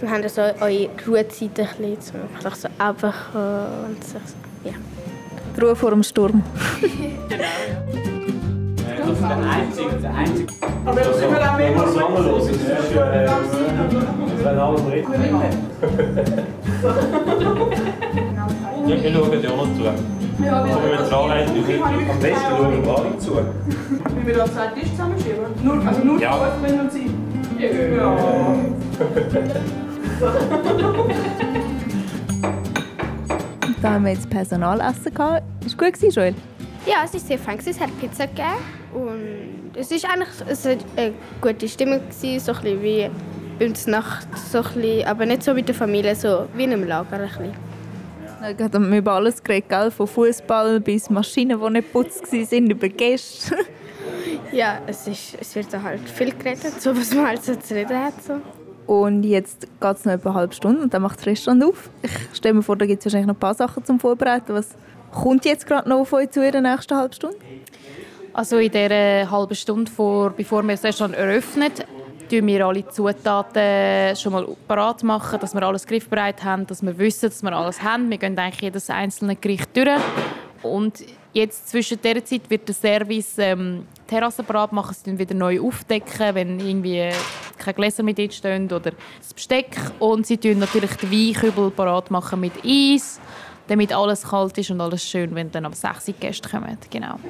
Wir 0.00 0.10
haben 0.10 0.26
so 0.30 0.40
eure 0.40 0.88
Ruhezeiten 1.06 1.68
ein 1.78 1.94
bisschen, 1.94 2.20
so 2.56 2.68
einfach 2.78 3.34
äh, 3.34 3.86
und 3.86 4.02
so, 4.02 4.16
ja. 4.64 4.72
Die 5.56 5.60
Ruhe 5.60 5.76
vor 5.76 5.90
dem 5.90 6.02
Sturm. 6.02 6.42
genau, 6.80 6.90
ja. 8.88 8.98
Das 8.98 9.10
ist 9.10 9.22
der 9.22 9.36
einzige, 9.50 9.90
der 10.02 10.14
einzige. 10.14 10.52
Aber 10.84 11.00
das 11.00 11.18
sind 11.18 11.30
wir 11.30 11.56
mehr. 11.56 11.72
Was 11.76 11.94
los 11.94 12.48
ist, 12.48 12.60
ist 12.60 12.92
äh, 12.92 13.26
das 13.26 14.44
werden 14.44 14.58
alle 14.58 14.92
reden. 14.92 15.12
Ja, 18.86 19.02
wir 19.02 19.12
schauen 19.12 19.42
dir 19.42 19.52
auch 19.52 19.56
noch 19.56 19.74
zu. 19.74 19.82
Ja, 19.84 20.64
wir 20.64 20.72
kommen 20.72 20.90
mit 20.90 21.12
Anleitung. 21.12 21.56
Am 22.10 22.20
besten 22.20 22.44
schauen 22.48 22.82
wir 22.82 22.96
alle 22.96 23.18
zu. 23.18 23.30
Wie 24.16 24.26
wir 24.26 24.34
da 24.34 24.46
zwei 24.46 24.66
Tisch 24.68 24.90
zusammenschieben? 24.90 25.44
Nur, 25.62 25.86
also 25.86 26.00
nur 26.02 26.20
ja. 26.20 26.38
die 26.38 26.62
wenn 26.62 26.80
und 26.80 26.92
sie. 26.92 27.10
Ja. 27.60 28.16
Da 33.82 33.92
haben 33.92 34.04
wir 34.04 34.12
jetzt 34.12 34.28
Personalessen 34.28 35.14
gehabt. 35.14 35.42
Ist 35.64 35.78
gut 35.78 35.92
gewesen, 35.92 36.10
Joel? 36.10 36.34
Ja, 36.86 37.04
es 37.04 37.12
war 37.12 37.20
sehr 37.20 37.38
fein. 37.38 37.58
Es 37.64 37.80
hat 37.80 37.90
Pizza 38.00 38.26
gegeben. 38.26 38.80
Und 38.92 39.76
es 39.76 39.90
war 39.90 40.10
eigentlich 40.10 40.28
es 40.48 40.66
eine 40.66 41.12
gute 41.40 41.68
Stimmung, 41.68 42.00
gewesen, 42.00 42.40
so 42.40 42.52
ein 42.52 42.82
wie 42.82 43.10
bei 43.58 43.72
Nacht, 43.90 44.26
so 44.36 44.58
ein 44.58 45.06
aber 45.06 45.26
nicht 45.26 45.42
so 45.42 45.54
mit 45.54 45.68
der 45.68 45.74
Familie, 45.74 46.14
so 46.14 46.46
wie 46.54 46.64
in 46.64 46.72
einem 46.72 46.86
Lager. 46.86 47.16
Ein 47.16 47.28
bisschen. 47.28 48.58
Ja, 48.58 48.72
haben 48.72 48.90
wir 48.90 48.98
über 48.98 49.12
alles 49.12 49.42
geredet, 49.42 49.92
von 49.92 50.06
Fußball 50.06 50.80
bis 50.80 51.10
Maschinen, 51.10 51.60
die 51.60 51.70
nicht 51.70 51.92
putzt 51.92 52.32
waren, 52.32 52.70
über 52.70 52.88
Gäste. 52.88 53.54
ja, 54.52 54.78
es, 54.86 55.06
ist, 55.06 55.36
es 55.38 55.54
wird 55.54 55.66
halt 55.82 56.08
viel 56.08 56.32
geredet, 56.32 56.80
so 56.80 56.96
was 56.96 57.14
man 57.14 57.28
halt 57.28 57.44
so 57.44 57.54
zu 57.54 57.74
reden 57.74 57.98
hat. 57.98 58.22
So. 58.22 58.40
Und 58.90 59.22
jetzt 59.22 59.68
geht 59.80 59.96
es 59.96 60.04
noch 60.04 60.14
etwa 60.14 60.30
eine 60.30 60.38
halbe 60.40 60.52
Stunde 60.52 60.82
und 60.82 60.92
dann 60.92 61.02
macht 61.02 61.20
das 61.20 61.26
Restaurant 61.26 61.62
auf. 61.62 61.90
Ich 62.02 62.10
stelle 62.32 62.54
mir 62.54 62.62
vor, 62.64 62.74
da 62.74 62.86
gibt 62.86 62.98
es 62.98 63.06
wahrscheinlich 63.06 63.28
noch 63.28 63.36
ein 63.36 63.38
paar 63.38 63.54
Sachen 63.54 63.84
zum 63.84 64.00
Vorbereiten. 64.00 64.52
Was 64.52 64.70
kommt 65.12 65.44
jetzt 65.44 65.64
gerade 65.64 65.88
noch 65.88 66.00
auf 66.00 66.12
euch 66.12 66.28
zu 66.30 66.44
in 66.44 66.50
der 66.50 66.60
nächsten 66.60 66.96
halben 66.96 67.12
Stunde? 67.12 67.36
Also 68.32 68.56
in 68.58 68.72
dieser 68.72 69.30
halben 69.30 69.54
Stunde, 69.54 69.88
vor, 69.88 70.30
bevor 70.30 70.64
wir 70.64 70.72
das 70.72 70.82
Restaurant 70.82 71.14
eröffnen, 71.14 71.70
tun 72.28 72.46
wir 72.48 72.66
alle 72.66 72.88
Zutaten 72.88 74.16
schon 74.16 74.32
mal 74.32 74.48
parat 74.66 75.04
machen, 75.04 75.38
dass 75.38 75.54
wir 75.54 75.62
alles 75.62 75.86
griffbereit 75.86 76.42
haben, 76.42 76.66
dass 76.66 76.82
wir 76.82 76.98
wissen, 76.98 77.28
dass 77.28 77.44
wir 77.44 77.52
alles 77.52 77.80
haben. 77.80 78.10
Wir 78.10 78.18
gehen 78.18 78.36
eigentlich 78.36 78.60
jedes 78.60 78.90
einzelne 78.90 79.36
Gericht 79.36 79.68
durch. 79.76 80.00
Und 80.64 81.04
jetzt 81.32 81.68
zwischen 81.68 82.00
dieser 82.00 82.24
Zeit 82.24 82.48
wird 82.48 82.68
der 82.68 82.74
Service 82.74 83.34
ähm, 83.38 83.86
Terrasse 84.06 84.42
parat 84.42 84.72
machen, 84.72 84.94
sie 84.94 85.10
dann 85.10 85.18
wieder 85.18 85.34
neu 85.34 85.60
aufdecken, 85.60 86.34
wenn 86.34 86.60
irgendwie 86.60 87.10
keine 87.58 87.74
Gläser 87.74 88.02
mit 88.02 88.18
drin 88.18 88.30
stehen 88.30 88.64
oder 88.66 88.92
das 89.18 89.34
Besteck. 89.34 89.76
Und 89.98 90.26
sie 90.26 90.36
tun 90.36 90.58
natürlich 90.58 90.92
den 90.96 91.10
Weinkübel 91.10 91.70
parat 91.70 92.10
machen 92.10 92.40
mit 92.40 92.64
Eis 92.64 93.20
damit 93.70 93.92
alles 93.92 94.24
kalt 94.24 94.58
ist 94.58 94.72
und 94.72 94.80
alles 94.80 95.08
schön, 95.08 95.32
wenn 95.36 95.52
dann 95.52 95.64
am 95.64 95.72
6 95.72 96.12
Gäste 96.18 96.48
kommen. 96.48 96.76
Genau. 96.90 97.20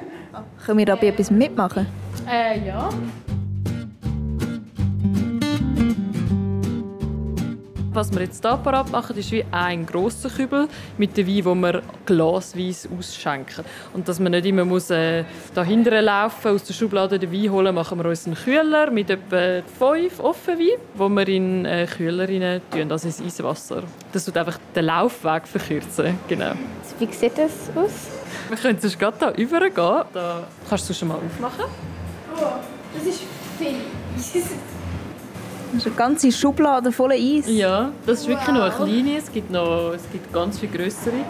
Können 0.65 0.79
wir 0.79 0.87
da 0.87 0.95
etwas 0.95 1.29
mitmachen? 1.29 1.85
Äh, 2.27 2.65
ja. 2.65 2.89
Was 7.93 8.09
wir 8.13 8.21
jetzt 8.21 8.41
hier 8.41 8.55
parat 8.55 8.89
machen, 8.89 9.17
ist 9.17 9.33
wie 9.33 9.43
ein 9.51 9.85
grosser 9.85 10.29
Kübel 10.29 10.69
mit 10.97 11.17
dem 11.17 11.27
Wein, 11.27 11.43
den 11.43 11.59
wir 11.61 11.81
glasweise 12.05 12.87
ausschenken. 12.97 13.65
Und 13.93 14.07
dass 14.07 14.17
man 14.17 14.31
nicht 14.31 14.45
immer 14.45 14.63
muss, 14.63 14.89
äh, 14.91 15.25
dahinter 15.53 16.01
laufen 16.01 16.55
aus 16.55 16.63
der 16.63 16.73
Schublade 16.73 17.19
den 17.19 17.33
Wein 17.33 17.51
holen, 17.51 17.75
machen 17.75 17.97
wir 17.97 18.05
uns 18.05 18.25
einen 18.25 18.35
Kühler 18.35 18.89
mit 18.91 19.09
etwa 19.09 19.61
fünf 19.77 20.21
Offenwein, 20.21 20.79
wo 20.93 21.09
wir 21.09 21.27
in 21.27 21.65
äh, 21.65 21.85
Kühler 21.85 22.29
rein 22.29 22.61
tun, 22.71 22.89
also 22.89 23.07
ins 23.07 23.21
Eiswasser. 23.21 23.83
Das 24.13 24.23
tut 24.23 24.37
einfach 24.37 24.57
den 24.73 24.85
Laufweg 24.85 25.45
verkürzen. 25.45 26.17
Genau. 26.29 26.53
Wie 26.97 27.11
sieht 27.11 27.37
das 27.37 27.71
aus? 27.75 28.07
Wir 28.47 28.57
können 28.57 28.79
sonst 28.79 28.97
gerade 28.97 29.33
hier 29.35 29.45
rübergehen. 29.47 30.05
Da 30.13 30.47
kannst 30.69 30.89
du 30.89 30.93
schon 30.93 31.09
mal 31.09 31.15
aufmachen. 31.15 31.65
Das 32.93 33.05
ist 33.05 33.21
viel. 33.59 33.75
Das 35.73 35.79
ist 35.79 35.87
eine 35.87 35.95
ganze 35.95 36.31
Schublade 36.33 36.91
voller 36.91 37.15
Eis. 37.15 37.45
Ja, 37.47 37.93
das 38.05 38.19
ist 38.19 38.27
wirklich 38.27 38.49
nur 38.49 38.63
eine 38.65 38.73
kleine. 38.73 39.17
Es 39.17 39.31
gibt, 39.31 39.49
noch, 39.49 39.93
es 39.95 40.03
gibt 40.11 40.33
ganz 40.33 40.59
viel 40.59 40.67
größere. 40.67 41.23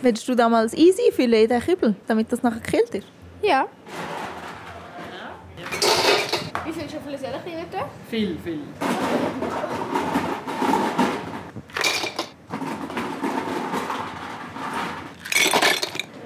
Willst 0.00 0.28
du 0.28 0.36
damals 0.36 0.74
Eis 0.74 0.96
einfüllen 1.04 1.32
in 1.32 1.48
den 1.48 1.60
Kübel, 1.60 1.96
damit 2.06 2.32
das 2.32 2.40
nachher 2.42 2.60
gekühlt 2.60 2.94
ist? 2.94 3.08
Ja. 3.42 3.66
Wie 6.64 6.72
viel 6.72 6.88
Schöpfchen 6.88 7.18
soll 7.18 7.30
ich 7.44 7.52
rein 7.52 7.70
tun? 7.70 7.80
Viel, 8.08 8.38
viel. 8.44 8.60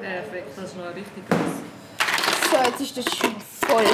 Perfekt, 0.02 0.48
das 0.54 0.64
ist 0.66 0.76
noch 0.76 0.94
richtig 0.94 1.28
groß. 1.30 2.50
So, 2.50 2.56
jetzt 2.58 2.80
ist 2.82 2.98
das 2.98 3.16
schon 3.16 3.34
voll. 3.66 3.84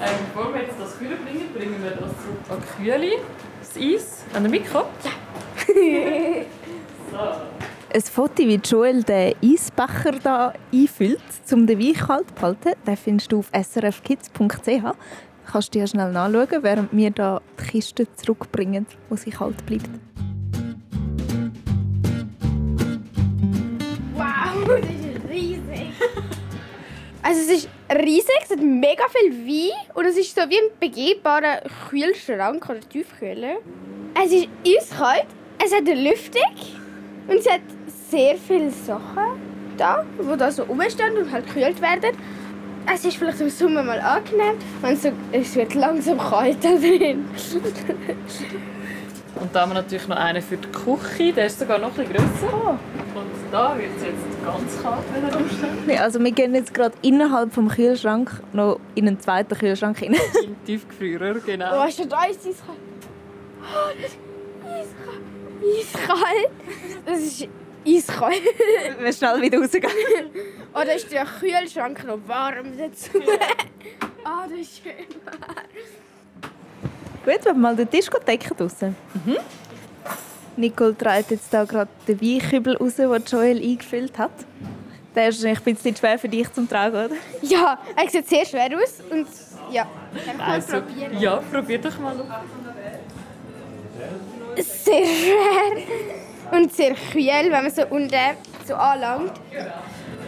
Ähm, 0.00 0.08
bevor 0.34 0.52
wir 0.54 0.62
jetzt 0.62 0.74
das 0.80 0.98
Kühler 0.98 1.16
bringen, 1.16 1.52
bringen 1.54 1.82
wir 1.82 1.90
das 1.90 2.10
zurück 2.22 2.40
an 2.50 2.62
Kühle. 2.76 3.18
Das 3.60 3.76
Eis 3.76 4.24
an 4.34 4.42
den 4.42 4.50
Mikro. 4.50 4.84
Ja. 5.04 5.10
so. 7.10 7.52
Ein 7.94 8.00
Foto, 8.00 8.38
wie 8.38 8.54
Joel 8.54 9.02
den 9.02 9.34
Eisbecher 9.44 10.12
da 10.22 10.54
einfüllt, 10.72 11.20
um 11.52 11.66
den 11.66 11.78
Wein 11.78 11.92
kalt 11.92 12.26
zu 12.34 12.42
halten, 12.42 12.96
findest 12.96 13.30
du 13.30 13.40
auf 13.40 13.50
srfkids.ch. 13.52 14.96
Kannst 15.44 15.74
du 15.74 15.78
dir 15.78 15.86
schnell 15.86 16.10
nachschauen, 16.10 16.62
während 16.62 16.92
wir 16.92 17.10
da 17.10 17.42
die 17.60 17.64
Kiste 17.64 18.06
zurückbringen, 18.14 18.86
wo 19.10 19.16
sie 19.16 19.30
kalt 19.30 19.64
bleibt. 19.66 19.90
Wow, 24.14 24.64
das 24.66 24.78
ist 24.80 25.30
riesig. 25.30 25.92
Also 27.24 27.40
es 27.40 27.58
ist 27.58 27.68
riesig, 27.96 28.34
es 28.42 28.50
hat 28.50 28.60
mega 28.60 29.04
viel 29.08 29.32
Wein 29.46 29.94
und 29.94 30.04
es 30.04 30.16
ist 30.16 30.34
so 30.34 30.42
wie 30.48 30.58
ein 30.58 30.70
begehbarer 30.80 31.62
Kühlschrank 31.88 32.68
oder 32.68 32.80
Tiefkühler. 32.80 33.56
Es 34.22 34.32
ist 34.32 34.48
eiskalt, 34.66 35.26
es 35.64 35.72
hat 35.72 35.88
eine 35.88 36.08
Lüftung 36.08 36.42
und 37.28 37.38
es 37.38 37.48
hat 37.48 37.60
sehr 38.10 38.36
viele 38.36 38.70
Sachen 38.70 39.40
da, 39.76 40.04
die 40.18 40.36
da 40.36 40.50
so 40.50 40.64
rumstehen 40.64 41.16
und 41.16 41.32
halt 41.32 41.46
gekühlt 41.46 41.80
werden. 41.80 42.16
Es 42.92 43.04
ist 43.04 43.16
vielleicht 43.16 43.40
im 43.40 43.48
Sommer 43.48 43.82
mal 43.82 44.00
angenehm, 44.00 44.56
wenn 44.80 44.94
es, 44.94 45.02
so, 45.02 45.12
es 45.30 45.54
wird 45.54 45.74
langsam 45.74 46.18
kalt 46.18 46.62
da 46.62 46.74
drin. 46.74 47.24
Und 49.34 49.54
da 49.54 49.62
haben 49.62 49.70
wir 49.70 49.74
natürlich 49.74 50.06
noch 50.08 50.16
einen 50.16 50.42
für 50.42 50.56
die 50.56 50.68
Küche. 50.68 51.32
Der 51.32 51.46
ist 51.46 51.58
sogar 51.58 51.78
noch 51.78 51.88
ein 51.88 52.06
bisschen 52.06 52.12
grösser. 52.14 52.78
Und 53.14 53.30
da 53.50 53.76
wird 53.78 53.90
es 53.96 54.02
jetzt 54.04 54.44
ganz 54.44 54.82
kalt, 54.82 55.02
wenn 55.12 55.24
er 55.28 55.34
rumsteht. 55.36 55.86
Nee, 55.86 55.98
also 55.98 56.22
wir 56.22 56.30
gehen 56.32 56.54
jetzt 56.54 56.72
gerade 56.74 56.94
innerhalb 57.02 57.52
vom 57.52 57.68
Kühlschrank 57.68 58.30
noch 58.52 58.78
in 58.94 59.08
einen 59.08 59.20
zweiten 59.20 59.54
Kühlschrank 59.56 59.98
hinein. 59.98 60.20
Im 60.44 60.64
Tiefgefrierer, 60.64 61.34
Oh, 61.36 61.40
genau. 61.44 61.84
ist 61.86 61.98
da 62.12 62.24
ist 62.24 62.46
eiskalt. 62.46 62.78
Oh, 63.60 63.90
das 64.00 64.10
ist 64.10 64.18
eiskalt. 64.64 66.10
Eiskalt. 66.18 66.50
Das 67.06 67.18
ist 67.20 67.48
eiskalt. 67.86 68.42
wir 69.00 69.12
schnell 69.12 69.40
wieder 69.42 69.58
rausgehen. 69.60 69.84
Oh, 70.74 70.80
da 70.86 70.92
ist 70.92 71.12
der 71.12 71.26
Kühlschrank 71.26 72.02
noch 72.06 72.18
warm 72.26 72.74
dazu. 72.78 73.10
Oh, 73.14 73.20
das 74.48 74.58
ist 74.58 74.80
schön. 74.82 75.04
Gut, 77.24 77.44
wir 77.44 77.54
mal 77.54 77.76
den 77.76 77.88
Tisch 77.90 78.06
decken 78.26 78.56
draussen. 78.56 78.96
Mhm. 79.14 79.36
Nicole 80.56 80.96
trägt 80.96 81.30
jetzt 81.30 81.52
da 81.54 81.64
gerade 81.64 81.90
den 82.06 82.20
Weinkübel 82.20 82.76
raus, 82.76 82.96
den 82.96 83.10
Joel 83.24 83.58
eingefüllt 83.62 84.18
hat. 84.18 84.30
Der 85.14 85.28
ist 85.28 85.38
wahrscheinlich 85.42 85.66
ein 85.66 85.74
bisschen 85.74 85.96
schwer 85.96 86.18
für 86.18 86.28
dich 86.28 86.52
zum 86.52 86.68
Tragen, 86.68 86.94
oder? 86.96 87.14
Ja, 87.42 87.78
er 87.96 88.08
sieht 88.10 88.28
sehr 88.28 88.44
schwer 88.44 88.68
aus 88.76 89.00
und 89.10 89.26
ja, 89.70 89.84
kann 90.24 90.36
ich 90.36 90.42
Also, 90.42 90.72
mal 90.72 90.82
probieren. 90.82 91.18
ja, 91.20 91.36
probier 91.52 91.78
doch 91.80 91.98
mal. 91.98 92.14
Sehr 94.56 95.04
schwer 95.06 96.58
und 96.58 96.72
sehr 96.74 96.94
kühl, 96.94 97.24
wenn 97.24 97.50
man 97.50 97.70
so 97.70 97.86
unten 97.88 98.10
so 98.66 98.74
anlangt. 98.74 99.32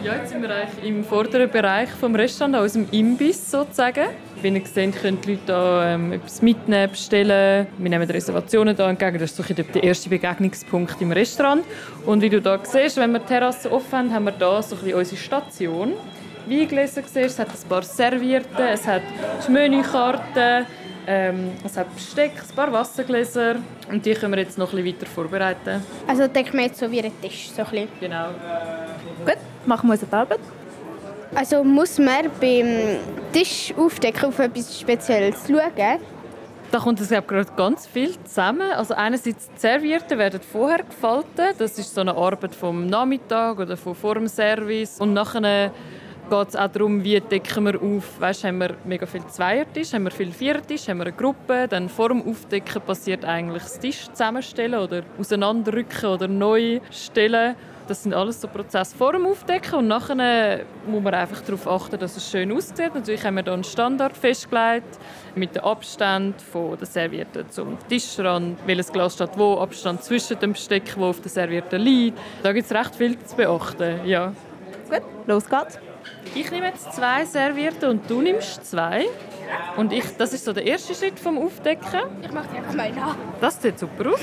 Ja, 0.05 0.17
jetzt 0.17 0.29
sind 0.29 0.43
wir 0.43 0.55
eigentlich 0.55 0.87
im 0.87 1.03
vorderen 1.03 1.49
Bereich 1.49 1.89
des 1.89 2.13
Restaurants, 2.13 2.59
aus 2.59 2.73
dem 2.73 2.87
Imbiss 2.91 3.49
sozusagen. 3.49 4.09
Wie 4.39 4.49
ihr 4.49 4.63
seht, 4.63 5.01
können 5.01 5.19
die 5.19 5.31
Leute 5.31 5.41
da 5.47 5.95
ähm, 5.95 6.13
etwas 6.13 6.43
mitnehmen, 6.43 6.91
bestellen. 6.91 7.65
Wir 7.79 7.89
nehmen 7.89 8.07
Reservationen 8.07 8.75
da 8.75 8.87
entgegen. 8.87 9.17
Das 9.17 9.31
ist 9.31 9.35
so 9.35 9.43
der 9.51 9.83
erste 9.83 10.07
Begegnungspunkt 10.07 11.01
im 11.01 11.11
Restaurant. 11.11 11.63
Und 12.05 12.21
wie 12.21 12.29
du 12.29 12.39
hier 12.39 12.59
siehst, 12.61 12.97
wenn 12.97 13.13
wir 13.13 13.19
die 13.19 13.25
Terrasse 13.25 13.71
offen 13.71 13.93
haben, 13.93 14.13
haben 14.13 14.25
wir 14.25 14.37
hier 14.37 14.61
so 14.61 14.75
ein 14.75 14.81
bisschen 14.81 14.93
unsere 14.99 15.17
Station. 15.17 15.93
Weingläser 16.45 17.01
siehst, 17.01 17.17
es 17.17 17.39
hat 17.39 17.47
ein 17.47 17.67
paar 17.67 17.81
Servierten, 17.81 18.63
es 18.71 18.85
hat 18.85 19.01
die 19.47 19.51
Menükarte, 19.51 20.67
ähm, 21.07 21.53
es 21.63 21.77
hat 21.77 21.91
Besteck, 21.95 22.33
ein 22.47 22.55
paar 22.55 22.71
Wassergläser. 22.71 23.55
Und 23.91 24.05
die 24.05 24.13
können 24.13 24.33
wir 24.33 24.39
jetzt 24.39 24.59
noch 24.59 24.71
ein 24.71 24.83
bisschen 24.83 24.99
weiter 25.01 25.07
vorbereiten. 25.07 25.83
Also 26.05 26.27
denke 26.27 26.55
mir 26.55 26.65
jetzt 26.67 26.77
so 26.77 26.91
wie 26.91 27.01
ein 27.01 27.11
Tisch. 27.23 27.49
So 27.49 27.63
ein 27.63 27.69
bisschen. 27.71 27.87
Genau. 27.99 28.27
Gut, 29.25 29.37
machen 29.65 29.87
wir 29.87 29.93
unsere 29.93 30.15
Arbeit. 30.15 30.39
Also 31.33 31.63
muss 31.63 31.97
man 31.97 32.29
beim 32.39 32.97
Tisch 33.33 33.73
aufdecken 33.75 34.25
auf 34.29 34.39
etwas 34.39 34.79
Spezielles 34.79 35.35
schauen. 35.47 35.99
Da 36.71 36.79
kommt 36.79 36.99
es 36.99 37.09
gerade 37.09 37.45
ganz 37.55 37.87
viel 37.87 38.15
zusammen. 38.23 38.71
Also 38.71 38.93
einerseits 38.93 39.49
die 39.49 39.59
Servierten 39.59 40.17
werden 40.17 40.41
vorher 40.41 40.83
gefaltet. 40.83 41.55
Das 41.57 41.77
ist 41.77 41.93
so 41.93 42.01
eine 42.01 42.15
Arbeit 42.15 42.53
vom 42.53 42.87
Nachmittag 42.87 43.59
oder 43.59 43.77
von 43.77 43.95
vor 43.95 44.15
dem 44.15 44.27
Service. 44.27 44.99
Und 44.99 45.13
nachher 45.13 45.71
geht 46.29 46.47
es 46.49 46.55
auch 46.55 46.67
darum, 46.67 47.03
wie 47.03 47.19
decken 47.19 47.65
wir 47.65 47.81
auf. 47.81 48.19
Weißt, 48.19 48.43
haben 48.43 48.57
wir 48.59 48.75
mega 48.83 49.05
viel 49.05 49.25
Zweiertisch, 49.27 49.93
haben 49.93 50.03
wir 50.03 50.11
viel 50.11 50.31
Vierertisch, 50.31 50.87
haben 50.87 50.97
wir 50.97 51.05
eine 51.05 51.15
Gruppe. 51.15 51.67
Dann 51.67 51.89
vor 51.89 52.09
dem 52.09 52.27
Aufdecken 52.27 52.81
passiert 52.81 53.25
eigentlich 53.25 53.63
das 53.63 53.79
Tisch 53.79 54.09
zusammenstellen 54.09 54.79
oder 54.79 55.03
auseinanderrücken 55.19 56.05
oder 56.05 56.27
neu 56.27 56.79
stellen. 56.91 57.55
Das 57.87 58.01
sind 58.01 58.15
alles 58.15 58.41
so 58.41 58.47
Prozesse 58.47 58.95
vor 58.95 59.11
dem 59.11 59.27
Aufdecken 59.27 59.75
und 59.75 59.87
nachher 59.87 60.65
muss 60.87 61.03
man 61.03 61.13
einfach 61.13 61.41
darauf 61.41 61.67
achten, 61.67 61.99
dass 61.99 62.17
es 62.17 62.29
schön 62.29 62.51
aussieht. 62.51 62.95
Natürlich 62.95 63.23
haben 63.23 63.35
wir 63.35 63.43
hier 63.43 63.53
einen 63.53 63.63
Standard 63.63 64.17
festgelegt 64.17 64.97
mit 65.35 65.55
dem 65.55 65.63
Abstand 65.63 66.41
von 66.41 66.77
der 66.77 66.87
Serviette 66.87 67.47
zum 67.47 67.77
Tischrand, 67.87 68.57
welches 68.65 68.91
Glas 68.91 69.13
steht 69.13 69.37
wo, 69.37 69.59
Abstand 69.59 70.03
zwischen 70.03 70.39
dem 70.39 70.53
Besteck, 70.53 70.95
wo 70.97 71.05
auf 71.05 71.21
der 71.21 71.29
Serviette 71.29 71.77
liegt. 71.77 72.17
Da 72.41 72.53
gibt 72.53 72.65
es 72.65 72.75
recht 72.75 72.95
viel 72.95 73.19
zu 73.19 73.35
beachten. 73.35 73.99
Ja. 74.05 74.33
Gut, 74.89 75.03
los 75.27 75.45
geht's. 75.47 75.77
Ich 76.33 76.49
nehme 76.49 76.67
jetzt 76.67 76.91
zwei 76.93 77.23
Servierten 77.25 77.89
und 77.89 78.09
du 78.09 78.21
nimmst 78.21 78.65
zwei. 78.65 79.05
Und 79.77 79.93
ich, 79.93 80.05
das 80.17 80.33
ist 80.33 80.45
so 80.45 80.53
der 80.53 80.65
erste 80.65 80.95
Schritt 80.95 81.19
vom 81.19 81.37
Aufdecken. 81.37 82.01
Ich 82.23 82.31
mache 82.31 82.47
die 82.51 82.57
einfach 82.57 82.73
mal 82.73 82.91
nach. 82.91 83.15
Das 83.39 83.61
sieht 83.61 83.77
super 83.77 84.11
aus. 84.11 84.21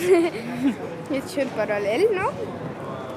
Jetzt 1.11 1.35
schön 1.35 1.49
parallel 1.57 2.09
noch. 2.14 2.33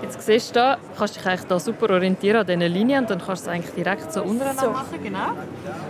Jetzt 0.01 0.21
siehst 0.21 0.51
du 0.51 0.59
da, 0.59 0.77
kannst 0.97 1.15
dich 1.15 1.25
eigentlich 1.25 1.45
da 1.47 1.59
super 1.59 1.89
orientieren 1.91 2.37
an 2.37 2.45
diesen 2.47 2.61
Linien 2.61 3.03
und 3.03 3.09
dann 3.09 3.19
kannst 3.19 3.45
du 3.45 3.49
es 3.49 3.55
eigentlich 3.55 3.73
direkt 3.75 4.11
so 4.11 4.23
untereinander 4.23 4.61
So. 4.61 4.69
machen. 4.69 5.03
Genau. 5.03 5.29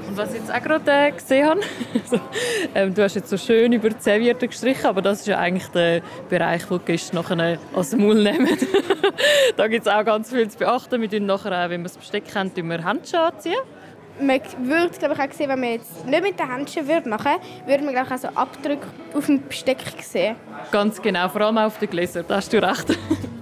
Und 0.07 0.17
was 0.17 0.33
ich 0.33 0.39
jetzt 0.39 0.53
auch 0.53 0.61
gerade 0.61 0.91
äh, 0.91 1.11
gesehen 1.11 1.49
habe, 1.49 1.61
so, 2.05 2.19
ähm, 2.73 2.93
du 2.93 3.03
hast 3.03 3.15
jetzt 3.15 3.29
so 3.29 3.37
schön 3.37 3.73
über 3.73 3.89
die 3.89 3.95
Serviette 3.99 4.47
gestrichen, 4.47 4.85
aber 4.85 5.01
das 5.01 5.21
ist 5.21 5.27
ja 5.27 5.37
eigentlich 5.39 5.67
der 5.69 6.01
Bereich, 6.29 6.69
wo 6.69 6.77
die 6.77 6.85
Gäste 6.85 7.15
nachher 7.15 7.57
als 7.75 7.95
Maul 7.95 8.21
nehmen. 8.23 8.57
da 9.57 9.67
gibt 9.67 9.85
es 9.85 9.91
auch 9.91 10.05
ganz 10.05 10.29
viel 10.29 10.47
zu 10.49 10.57
beachten. 10.57 11.01
Wir 11.01 11.09
tun 11.09 11.25
nachher 11.25 11.65
auch, 11.65 11.69
wenn 11.69 11.81
wir 11.81 11.89
das 11.89 11.97
Besteck 11.97 12.23
haben, 12.35 12.51
wir 12.55 12.83
Handschuhe 12.83 13.21
anziehen. 13.21 13.55
Man 14.19 14.39
würde 14.59 14.97
glaube 14.97 15.13
ich, 15.15 15.19
auch 15.19 15.33
sehen, 15.33 15.49
wenn 15.49 15.59
man 15.59 15.71
jetzt 15.71 16.05
nicht 16.05 16.23
mit 16.23 16.39
den 16.39 16.49
Händchen 16.49 16.87
würde 16.87 17.09
machen 17.09 17.31
würde, 17.33 17.67
würde 17.67 17.83
man 17.83 17.93
glaube 17.93 18.07
ich, 18.07 18.13
auch 18.13 18.17
so 18.17 18.27
Abdrücke 18.29 18.87
auf 19.13 19.25
dem 19.25 19.45
Besteck 19.45 19.79
sehen. 20.01 20.37
Ganz 20.71 21.01
genau, 21.01 21.27
vor 21.27 21.41
allem 21.41 21.57
auf 21.57 21.77
den 21.79 21.89
Gläsern, 21.89 22.23
da 22.25 22.37
hast 22.37 22.53
du 22.53 22.61
recht. 22.63 22.97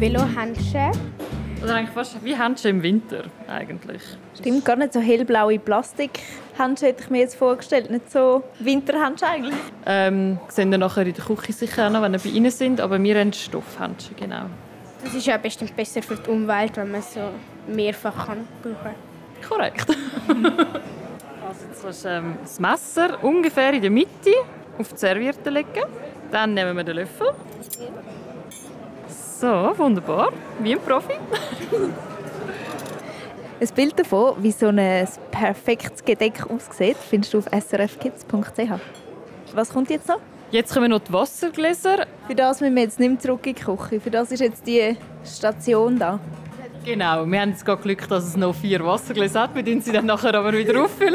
Velohändchen. 0.00 0.92
Oder 1.62 1.74
eigentlich 1.74 1.90
fast 1.90 2.24
wie 2.24 2.34
Handschuhe 2.34 2.70
im 2.70 2.82
Winter 2.82 3.24
eigentlich. 3.46 4.00
Stimmt, 4.38 4.64
gar 4.64 4.76
nicht 4.76 4.94
so 4.94 5.00
hellblaue 5.00 5.58
Plastikhandschuhe 5.58 6.88
hätte 6.88 7.02
ich 7.02 7.10
mir 7.10 7.18
jetzt 7.18 7.34
vorgestellt. 7.34 7.90
Nicht 7.90 8.10
so 8.10 8.42
Winterhandschuhe 8.60 9.28
eigentlich. 9.28 9.54
Ähm, 9.84 10.38
sehen 10.48 10.70
dann 10.70 10.80
nachher 10.80 11.06
in 11.06 11.12
der 11.12 11.22
Küche 11.22 11.52
sicher 11.52 11.86
auch 11.86 11.90
noch, 11.90 12.00
wenn 12.00 12.12
wir 12.12 12.18
bei 12.18 12.30
Ihnen 12.30 12.50
sind, 12.50 12.80
aber 12.80 13.02
wir 13.02 13.20
haben 13.20 13.30
Stoffhandschuhe, 13.34 14.14
genau. 14.18 14.46
Das 15.04 15.14
ist 15.14 15.26
ja 15.26 15.36
bestimmt 15.36 15.76
besser 15.76 16.00
für 16.00 16.16
die 16.16 16.30
Umwelt, 16.30 16.78
wenn 16.78 16.90
man 16.90 17.02
so 17.02 17.20
mehrfach 17.66 18.26
kann 18.26 18.48
brauchen 18.62 18.94
Korrekt. 19.46 19.86
Also 21.46 21.66
Jetzt 21.66 21.82
kannst 21.82 22.04
du 22.04 22.08
ähm, 22.08 22.38
das 22.42 22.60
Messer 22.60 23.24
ungefähr 23.24 23.72
in 23.72 23.82
der 23.82 23.90
Mitte 23.90 24.30
auf 24.78 24.92
die 24.92 24.98
Serviette 24.98 25.50
legen. 25.50 25.84
Dann 26.30 26.54
nehmen 26.54 26.76
wir 26.76 26.84
den 26.84 26.96
Löffel. 26.96 27.32
So, 29.40 29.72
wunderbar. 29.78 30.32
Wie 30.58 30.74
ein 30.74 30.80
Profi. 30.80 31.14
Ein 33.58 33.68
Bild 33.74 33.98
davon, 33.98 34.42
wie 34.42 34.52
so 34.52 34.68
ein 34.68 35.08
perfektes 35.30 36.02
Gedeck 36.02 36.46
aussieht, 36.50 36.96
findest 36.96 37.34
du 37.34 37.38
auf 37.38 37.46
srfkids.ch. 37.46 38.70
Was 39.54 39.70
kommt 39.70 39.90
jetzt 39.90 40.08
noch? 40.08 40.20
Jetzt 40.50 40.72
kommen 40.74 40.90
noch 40.90 41.00
die 41.00 41.12
Wassergläser. 41.12 42.06
Für 42.26 42.34
das 42.34 42.60
müssen 42.60 42.74
wir 42.74 42.82
jetzt 42.82 42.98
nicht 42.98 43.10
mehr 43.10 43.18
zurück 43.18 43.46
in 43.46 43.54
die 43.54 43.62
Küche. 43.62 44.00
Für 44.00 44.10
das 44.10 44.32
ist 44.32 44.40
jetzt 44.40 44.66
die 44.66 44.96
Station 45.24 45.98
da. 45.98 46.18
Genau, 46.84 47.26
wir 47.26 47.40
haben 47.40 47.50
jetzt 47.50 47.64
gerade 47.64 47.82
Glück, 47.82 48.08
dass 48.08 48.24
es 48.24 48.36
noch 48.36 48.54
vier 48.54 48.84
Wassergläser 48.84 49.42
hat. 49.42 49.54
Wir 49.54 49.64
tun 49.64 49.80
sie 49.80 49.92
dann 49.92 50.06
nachher 50.06 50.34
aber 50.34 50.52
wieder 50.52 50.82
auffüllen. 50.82 51.14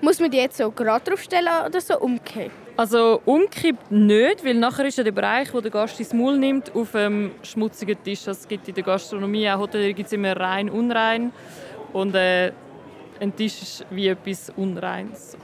Muss 0.00 0.20
man 0.20 0.30
die 0.30 0.38
jetzt 0.38 0.56
so 0.56 0.70
gerade 0.70 1.10
draufstellen 1.10 1.52
oder 1.66 1.80
so 1.80 1.98
umkehren? 1.98 2.50
Also 2.76 3.22
umkippt 3.24 3.90
nicht, 3.90 4.44
weil 4.44 4.54
nachher 4.54 4.84
ist 4.84 4.98
ja 4.98 5.04
der 5.04 5.12
Bereich, 5.12 5.52
wo 5.54 5.62
der 5.62 5.70
Gast 5.70 5.98
ins 5.98 6.12
Maul 6.12 6.36
nimmt, 6.36 6.74
auf 6.74 6.94
einem 6.94 7.30
schmutzigen 7.42 7.96
Tisch. 8.02 8.26
Es 8.26 8.46
gibt 8.46 8.68
in 8.68 8.74
der 8.74 8.84
Gastronomie, 8.84 9.48
auch 9.48 9.60
Hotellerie, 9.60 9.94
gibt 9.94 10.08
es 10.08 10.12
immer 10.12 10.36
rein, 10.36 10.68
unrein. 10.68 11.32
Und 11.94 12.14
äh, 12.14 12.52
ein 13.18 13.34
Tisch 13.34 13.62
ist 13.62 13.86
wie 13.88 14.08
etwas 14.08 14.52
Unreins. 14.56 15.38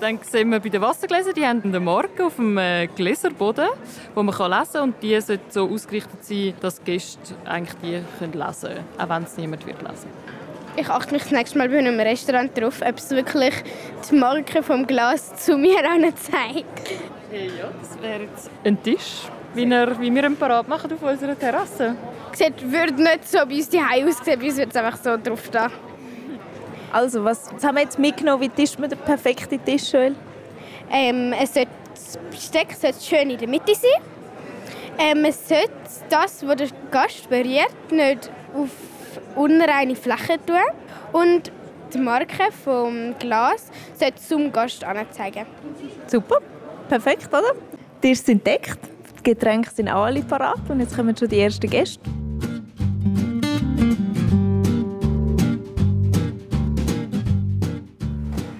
Dann 0.00 0.18
sehen 0.20 0.50
wir 0.50 0.58
bei 0.58 0.68
den 0.68 0.82
Wassergläsern, 0.82 1.32
die 1.32 1.46
haben 1.46 1.62
eine 1.62 1.78
Marke 1.78 2.26
auf 2.26 2.36
dem 2.36 2.58
äh, 2.58 2.88
Gläserboden, 2.88 3.68
wo 4.14 4.22
man 4.24 4.34
lesen 4.34 4.72
kann. 4.72 4.82
Und 4.82 5.02
die 5.02 5.20
sollte 5.20 5.44
so 5.50 5.70
ausgerichtet 5.70 6.24
sein, 6.24 6.54
dass 6.60 6.82
die 6.82 6.92
Gäste 6.92 7.36
eigentlich 7.44 7.76
die 7.82 8.02
können 8.18 8.32
lesen 8.32 8.70
können, 8.70 8.84
auch 8.98 9.08
wenn 9.08 9.22
es 9.22 9.36
niemand 9.36 9.64
wird 9.64 9.80
lesen 9.80 10.10
Ich 10.78 10.90
achte 10.90 11.14
mich 11.14 11.22
das 11.22 11.32
nächste 11.32 11.56
Mal 11.56 11.70
bei 11.70 11.78
einem 11.78 11.98
Restaurant 11.98 12.54
darauf, 12.54 12.82
ob 12.82 12.98
es 12.98 13.10
wirklich 13.10 13.54
die 14.10 14.14
Marke 14.14 14.62
vom 14.62 14.86
Glas 14.86 15.34
zu 15.36 15.56
mir 15.56 15.76
zeigt. 15.76 16.90
Hey, 17.30 17.50
ja, 17.58 17.70
das 17.80 18.02
wäre 18.02 18.24
jetzt 18.24 18.50
ein 18.62 18.82
Tisch, 18.82 19.22
wie, 19.54 19.64
er, 19.64 19.98
wie 19.98 20.14
wir 20.14 20.24
ihn 20.24 20.36
parat 20.36 20.68
machen 20.68 20.92
auf 20.92 21.02
unserer 21.02 21.38
Terrasse. 21.38 21.96
Sieht, 22.32 22.70
würde 22.70 23.02
nicht 23.02 23.26
so 23.26 23.38
bei 23.38 23.54
uns 23.54 23.70
die 23.70 23.78
aussehen, 23.78 24.38
bei 24.38 24.46
uns 24.46 24.56
würde 24.58 24.70
es 24.70 24.76
einfach 24.76 24.98
so 24.98 25.16
drauf 25.16 25.46
stehen. 25.46 25.70
Also, 26.92 27.24
was, 27.24 27.50
was 27.54 27.64
haben 27.64 27.76
wir 27.76 27.82
jetzt 27.82 27.98
mitgenommen? 27.98 28.42
Wie 28.42 28.48
tischt 28.50 28.78
man 28.78 28.90
den 28.90 28.98
perfekten 28.98 29.64
Tisch, 29.64 29.92
Joel? 29.94 30.14
Ähm, 30.92 31.32
es 31.40 31.54
sollte, 31.54 31.70
das 31.94 32.18
Besteck 32.30 32.72
sollte 32.72 33.02
schön 33.02 33.30
in 33.30 33.38
der 33.38 33.48
Mitte 33.48 33.74
sein. 33.74 34.02
Ähm, 34.98 35.24
es 35.24 35.48
sollte 35.48 35.72
das, 36.10 36.46
was 36.46 36.56
der 36.56 36.68
Gast 36.90 37.30
berührt, 37.30 37.90
nicht 37.90 38.30
auf 38.54 38.68
unreine 39.34 39.94
Flächen 39.94 40.38
tun. 40.46 40.56
Und 41.12 41.52
die 41.92 41.98
Marke 41.98 42.52
vom 42.64 43.14
Glas 43.18 43.70
sollte 43.94 44.20
zum 44.20 44.52
Gast 44.52 44.84
anzeigen. 44.84 45.46
Super, 46.06 46.38
perfekt, 46.88 47.28
oder? 47.28 47.52
Die 48.02 48.08
Tische 48.08 48.22
sind 48.22 48.46
deckt, 48.46 48.78
die 49.18 49.22
Getränke 49.22 49.70
sind 49.70 49.88
auch 49.88 50.04
alle 50.04 50.22
parat 50.22 50.60
und 50.68 50.80
jetzt 50.80 50.94
kommen 50.96 51.16
schon 51.16 51.28
die 51.28 51.40
ersten 51.40 51.68
Gäste. 51.68 52.00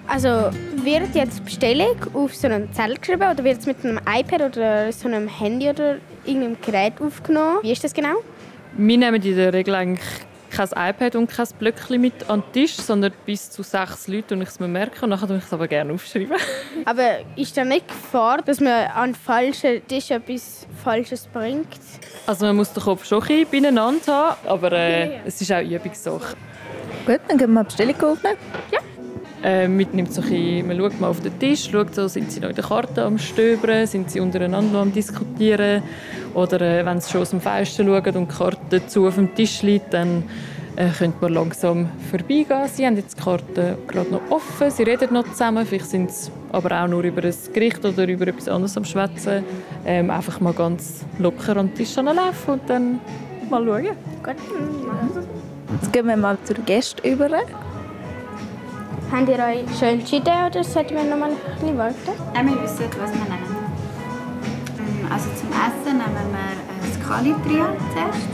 Also 0.08 0.50
wird 0.82 1.14
jetzt 1.14 1.40
die 1.40 1.42
Bestellung 1.42 1.96
auf 2.14 2.34
so 2.34 2.46
einen 2.46 2.72
Zettel 2.72 2.96
geschrieben 2.96 3.30
oder 3.30 3.44
wird 3.44 3.58
es 3.58 3.66
mit 3.66 3.84
einem 3.84 4.00
iPad 4.08 4.40
oder 4.42 4.90
so 4.90 5.08
einem 5.08 5.28
Handy 5.28 5.68
oder 5.68 5.96
irgendeinem 6.24 6.56
Gerät 6.62 6.94
aufgenommen? 7.00 7.58
Wie 7.60 7.72
ist 7.72 7.84
das 7.84 7.92
genau? 7.92 8.14
Wir 8.78 8.96
nehmen 8.96 9.20
in 9.20 9.36
der 9.36 9.52
Regel 9.52 9.74
eigentlich 9.74 10.06
kein 10.50 10.68
iPad 10.68 11.16
und 11.16 11.30
kein 11.30 11.46
Blöckchen 11.58 12.00
mit 12.00 12.28
an 12.28 12.42
den 12.42 12.52
Tisch, 12.52 12.74
sondern 12.76 13.12
bis 13.24 13.50
zu 13.50 13.62
sechs 13.62 14.08
Leute 14.08 14.34
und 14.34 14.42
ich 14.42 14.48
es 14.48 14.60
mir 14.60 14.68
merke 14.68 15.02
und 15.02 15.10
nachher 15.10 15.30
ich 15.30 15.44
es 15.44 15.52
aber 15.52 15.68
gerne 15.68 15.92
aufschreiben. 15.92 16.36
Aber 16.84 17.18
ist 17.36 17.56
da 17.56 17.64
nicht 17.64 17.88
Gefahr, 17.88 18.42
dass 18.42 18.60
man 18.60 18.86
an 18.88 19.14
falschen 19.14 19.86
Tisch 19.86 20.10
etwas 20.10 20.66
Falsches 20.84 21.26
bringt? 21.26 21.66
Also 22.26 22.46
man 22.46 22.56
muss 22.56 22.72
den 22.72 22.82
Kopf 22.82 23.04
schon 23.04 23.22
ein 23.22 23.46
beieinander 23.50 24.12
haben, 24.12 24.48
aber 24.48 24.72
äh, 24.72 25.20
es 25.24 25.40
ist 25.40 25.52
auch 25.52 25.60
Übungssache. 25.62 26.36
Gut, 27.06 27.20
dann 27.28 27.38
gehen 27.38 27.52
wir 27.52 27.64
die 27.64 27.66
Bestellung 27.66 28.02
aufnehmen. 28.02 28.36
Äh, 29.46 29.68
man, 29.68 30.06
so 30.06 30.22
ein 30.22 30.66
man 30.66 30.76
schaut 30.76 31.00
mal 31.00 31.06
auf 31.06 31.20
den 31.20 31.38
Tisch, 31.38 31.68
schaut 31.70 31.94
so, 31.94 32.08
sind 32.08 32.32
sie 32.32 32.40
noch 32.40 32.48
in 32.48 32.56
der 32.56 32.64
Karte 32.64 33.04
am 33.04 33.16
Stöbern, 33.16 33.86
sind 33.86 34.10
sie 34.10 34.18
untereinander 34.18 34.80
am 34.80 34.92
Diskutieren 34.92 35.84
oder 36.34 36.60
äh, 36.60 36.84
wenn 36.84 37.00
sie 37.00 37.12
schon 37.12 37.20
aus 37.20 37.30
dem 37.30 37.40
Fenster 37.40 37.84
schauen 37.84 38.16
und 38.16 38.32
die 38.32 38.36
Karte 38.36 38.86
zu 38.88 39.06
auf 39.06 39.14
dem 39.14 39.32
Tisch 39.36 39.62
liegt, 39.62 39.94
dann 39.94 40.24
äh, 40.74 40.88
könnte 40.88 41.18
man 41.20 41.34
langsam 41.34 41.88
vorbeigehen. 42.10 42.66
Sie 42.72 42.84
haben 42.84 42.96
jetzt 42.96 43.20
die 43.20 43.22
Karte 43.22 43.78
gerade 43.86 44.10
noch 44.10 44.22
offen, 44.30 44.68
sie 44.68 44.82
reden 44.82 45.14
noch 45.14 45.30
zusammen, 45.30 45.64
vielleicht 45.64 45.90
sind 45.90 46.10
sie 46.10 46.32
aber 46.50 46.82
auch 46.82 46.88
nur 46.88 47.04
über 47.04 47.22
ein 47.22 47.34
Gericht 47.52 47.84
oder 47.84 48.08
über 48.08 48.26
etwas 48.26 48.48
anderes 48.48 48.76
am 48.76 48.84
Schwätzen. 48.84 49.44
Ähm, 49.84 50.10
einfach 50.10 50.40
mal 50.40 50.54
ganz 50.54 51.04
locker 51.20 51.56
an 51.56 51.68
den 51.68 51.76
Tisch 51.76 51.94
laufen 51.94 52.50
und 52.54 52.62
dann 52.66 52.98
mal 53.48 53.64
schauen. 53.64 53.96
Gut. 54.24 54.34
Jetzt 55.80 55.92
gehen 55.92 56.08
wir 56.08 56.16
mal 56.16 56.36
zu 56.42 56.52
den 56.52 56.64
Gästen 56.64 57.06
über. 57.06 57.28
Habt 59.16 59.28
ihr 59.30 59.38
euch 59.38 59.78
schon 59.78 59.88
entschieden 59.88 60.34
oder 60.46 60.62
sollten 60.62 60.94
wir 60.94 61.04
noch 61.04 61.16
mal 61.16 61.30
ein 61.30 61.36
bisschen 61.58 61.78
warten? 61.78 61.94
Ja, 62.34 62.42
wir 62.44 62.62
wissen, 62.62 62.84
was 63.00 63.10
wir 63.12 63.24
nehmen. 63.24 63.56
Ähm, 64.78 65.10
Also 65.10 65.30
zum 65.40 65.48
Essen 65.48 65.96
nehmen 65.96 66.28
wir 66.36 66.52
äh, 66.52 66.86
das 66.86 67.08
Kalitria 67.08 67.66
zuerst 67.94 68.28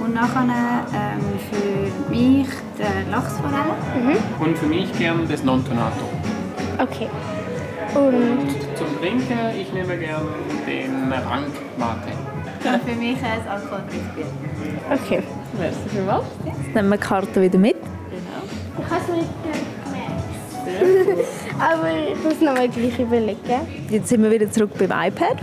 und 0.00 0.14
nachher 0.14 0.86
ähm, 0.94 1.20
für 1.50 2.10
mich 2.14 2.46
die 2.78 3.10
Lachsforelle. 3.10 3.74
Und 4.38 4.56
für 4.56 4.66
mich 4.66 4.96
gern 4.98 5.26
das 5.28 5.42
Non-Tonato. 5.42 6.04
Okay. 6.78 7.08
Und 7.94 8.14
Und 8.14 8.78
zum 8.78 9.00
Trinken, 9.00 9.38
ich 9.60 9.72
nehme 9.72 9.96
gern 9.98 10.28
den 10.64 11.12
Rank 11.12 11.48
Mate. 11.76 12.12
Und 12.72 12.88
für 12.88 12.96
mich 12.96 13.16
ein 13.16 13.48
alkoholfreies 13.48 14.14
Bier. 14.14 14.26
okay. 14.92 15.22
Merci 15.58 15.88
vielmals. 15.90 16.24
Jetzt 16.44 16.72
nehmen 16.74 16.88
wir 16.90 16.98
die 16.98 17.02
Karte 17.02 17.42
wieder 17.42 17.58
mit. 17.58 17.74
Ich 18.78 18.84
habe 18.90 19.00
es 19.00 19.06
gemerkt. 19.06 19.59
Aber 21.58 21.88
ich 22.12 22.22
muss 22.24 22.40
noch 22.40 22.54
mal 22.54 22.68
gleich 22.68 22.98
überlegen. 22.98 23.38
Jetzt 23.90 24.08
sind 24.08 24.22
wir 24.22 24.30
wieder 24.30 24.50
zurück 24.50 24.70
beim 24.78 24.90
iPad. 24.90 25.36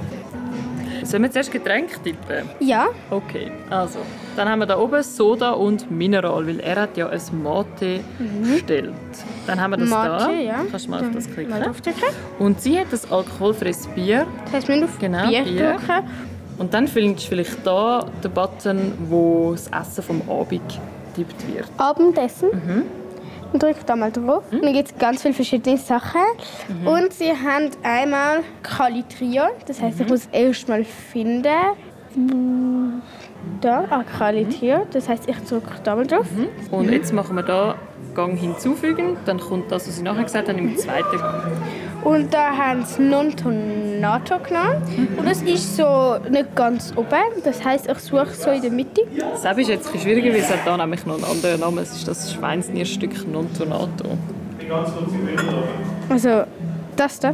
Sollen 1.04 1.24
wir 1.24 1.32
zuerst 1.32 1.52
Getränke 1.52 2.02
tippen? 2.04 2.50
Ja, 2.60 2.88
Okay, 3.10 3.50
also. 3.70 4.00
Dann 4.36 4.50
haben 4.50 4.60
wir 4.60 4.66
da 4.66 4.78
oben 4.78 5.02
Soda 5.04 5.52
und 5.52 5.90
Mineral, 5.90 6.46
weil 6.46 6.60
er 6.60 6.82
hat 6.82 6.98
ja 6.98 7.08
ein 7.10 7.22
Mate 7.42 8.02
bestellt. 8.44 8.94
Dann 9.48 9.60
haben 9.62 9.72
wir 9.72 9.78
das 9.78 9.90
da. 9.90 9.96
Mate, 10.20 10.34
ja. 10.44 10.56
Kannst 10.70 10.86
du 10.86 10.92
mal 10.92 11.00
auf 11.02 11.12
das 11.14 11.32
klicken. 11.32 11.50
mal. 11.58 11.72
Und 12.40 12.60
sie 12.62 12.78
hat 12.78 12.88
ein 12.92 13.12
alkoholfreies 13.12 13.88
Bier. 13.88 14.28
Das 14.46 14.54
heißt, 14.54 14.68
wir 14.68 14.76
müssen 14.76 14.90
auf 14.90 15.00
Genau, 15.00 15.28
Bier, 15.30 15.44
Bier. 15.44 15.72
drücken. 15.78 16.08
Und 16.58 16.74
dann 16.74 16.88
findest 16.88 17.26
du 17.26 17.30
vielleicht 17.30 17.66
da 17.66 18.06
den 18.24 18.32
Button, 18.32 18.94
wo 19.08 19.52
das 19.54 19.68
Essen 19.68 20.04
vom 20.04 20.22
Abend 20.30 20.62
tippt 21.16 21.48
wird. 21.56 21.68
Abendessen. 21.78 22.50
Mhm. 22.52 22.84
Dann 23.52 23.60
drücke 23.60 23.80
da 23.86 23.96
mal 23.96 24.12
drauf. 24.12 24.44
Und 24.52 24.64
dann 24.64 24.74
gibt 24.74 24.92
es 24.92 24.98
ganz 24.98 25.22
viele 25.22 25.34
verschiedene 25.34 25.78
Sachen. 25.78 26.22
Mhm. 26.82 26.88
Und 26.88 27.14
sie 27.14 27.32
haben 27.32 27.70
einmal 27.84 28.40
Kalitrio. 28.64 29.44
Das 29.66 29.82
heißt, 29.82 29.98
Mhm. 30.00 30.04
ich 30.06 30.10
muss 30.12 30.28
erst 30.32 30.68
mal 30.70 30.84
finden. 30.84 31.44
Da, 33.62 33.86
ah, 33.90 34.04
Kalitrio. 34.18 34.86
Das 34.92 35.08
heißt, 35.08 35.30
ich 35.30 35.38
drücke 35.48 35.68
da 35.84 35.96
mal 35.96 36.06
drauf. 36.06 36.26
Und 36.72 36.92
jetzt 36.92 37.14
machen 37.14 37.36
wir 37.36 37.44
da 37.44 37.76
Gang 38.16 38.38
hinzufügen. 38.38 39.18
Dann 39.26 39.40
kommt 39.40 39.72
das, 39.72 39.88
was 39.88 39.98
ich 39.98 40.04
nachher 40.04 40.24
gesagt 40.24 40.50
habe, 40.50 40.58
im 40.60 40.76
zweiten 40.78 41.18
Gang. 41.18 41.44
Und 42.04 42.34
da 42.34 42.56
haben 42.56 42.86
sie 42.86 43.02
Non 43.02 43.36
Tonato 43.36 44.40
genommen. 44.40 44.82
Mhm. 44.96 45.20
Und 45.20 45.30
das 45.30 45.42
ist 45.42 45.76
so 45.76 46.18
nicht 46.30 46.56
ganz 46.56 46.94
oben. 46.96 47.42
Das 47.44 47.64
heißt, 47.64 47.90
ich 47.90 48.00
suche 48.00 48.34
so 48.34 48.52
in 48.52 48.62
der 48.62 48.72
Mitte. 48.72 49.02
Das 49.44 49.58
ist 49.58 49.68
jetzt 49.70 49.94
ein 49.94 50.00
schwieriger, 50.00 50.32
weil 50.32 50.40
es 50.40 50.50
hat 50.50 50.66
da 50.66 50.78
nämlich 50.78 51.06
noch 51.06 51.16
einen 51.16 51.26
anderen 51.26 51.60
Namen. 51.60 51.80
Es 51.80 51.94
ist 51.94 52.08
das 52.08 52.32
Schweinsnierstück 52.34 53.28
Non 53.32 53.48
Tonato. 53.54 54.18
Also 56.10 56.44
das 56.96 57.20
da. 57.20 57.34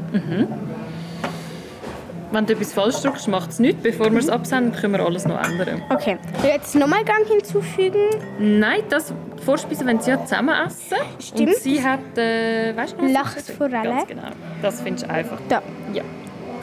Wenn 2.33 2.47
du 2.47 2.53
etwas 2.53 2.73
falsch 2.73 2.99
drückst, 3.01 3.27
macht 3.27 3.51
es 3.51 3.59
nichts. 3.59 3.83
Bevor 3.83 4.11
wir 4.11 4.17
es 4.17 4.27
absenden, 4.27 4.73
können 4.73 4.93
wir 4.93 5.05
alles 5.05 5.27
noch 5.27 5.39
ändern. 5.39 5.83
Okay. 5.91 6.17
Jetzt 6.43 6.73
nochmal 6.73 7.03
Gang 7.05 7.27
hinzufügen. 7.27 8.09
Nein, 8.39 8.79
das 8.89 9.13
Vorspeisen, 9.45 9.85
wenn 9.85 9.99
sie 9.99 10.09
ja 10.09 10.25
zusammen 10.25 10.55
essen. 10.65 10.97
Stimmt. 11.19 11.49
Und 11.49 11.55
sie 11.57 11.83
hat, 11.83 12.17
äh, 12.17 12.75
weißt 12.75 12.95
du 12.97 13.05
noch, 13.05 13.13
Lachsforelle. 13.13 13.83
Ganz 13.83 14.07
genau. 14.07 14.29
Das 14.63 14.81
findest 14.81 15.05
du 15.05 15.11
einfach. 15.11 15.37
Da. 15.47 15.61
Ja. 15.93 16.01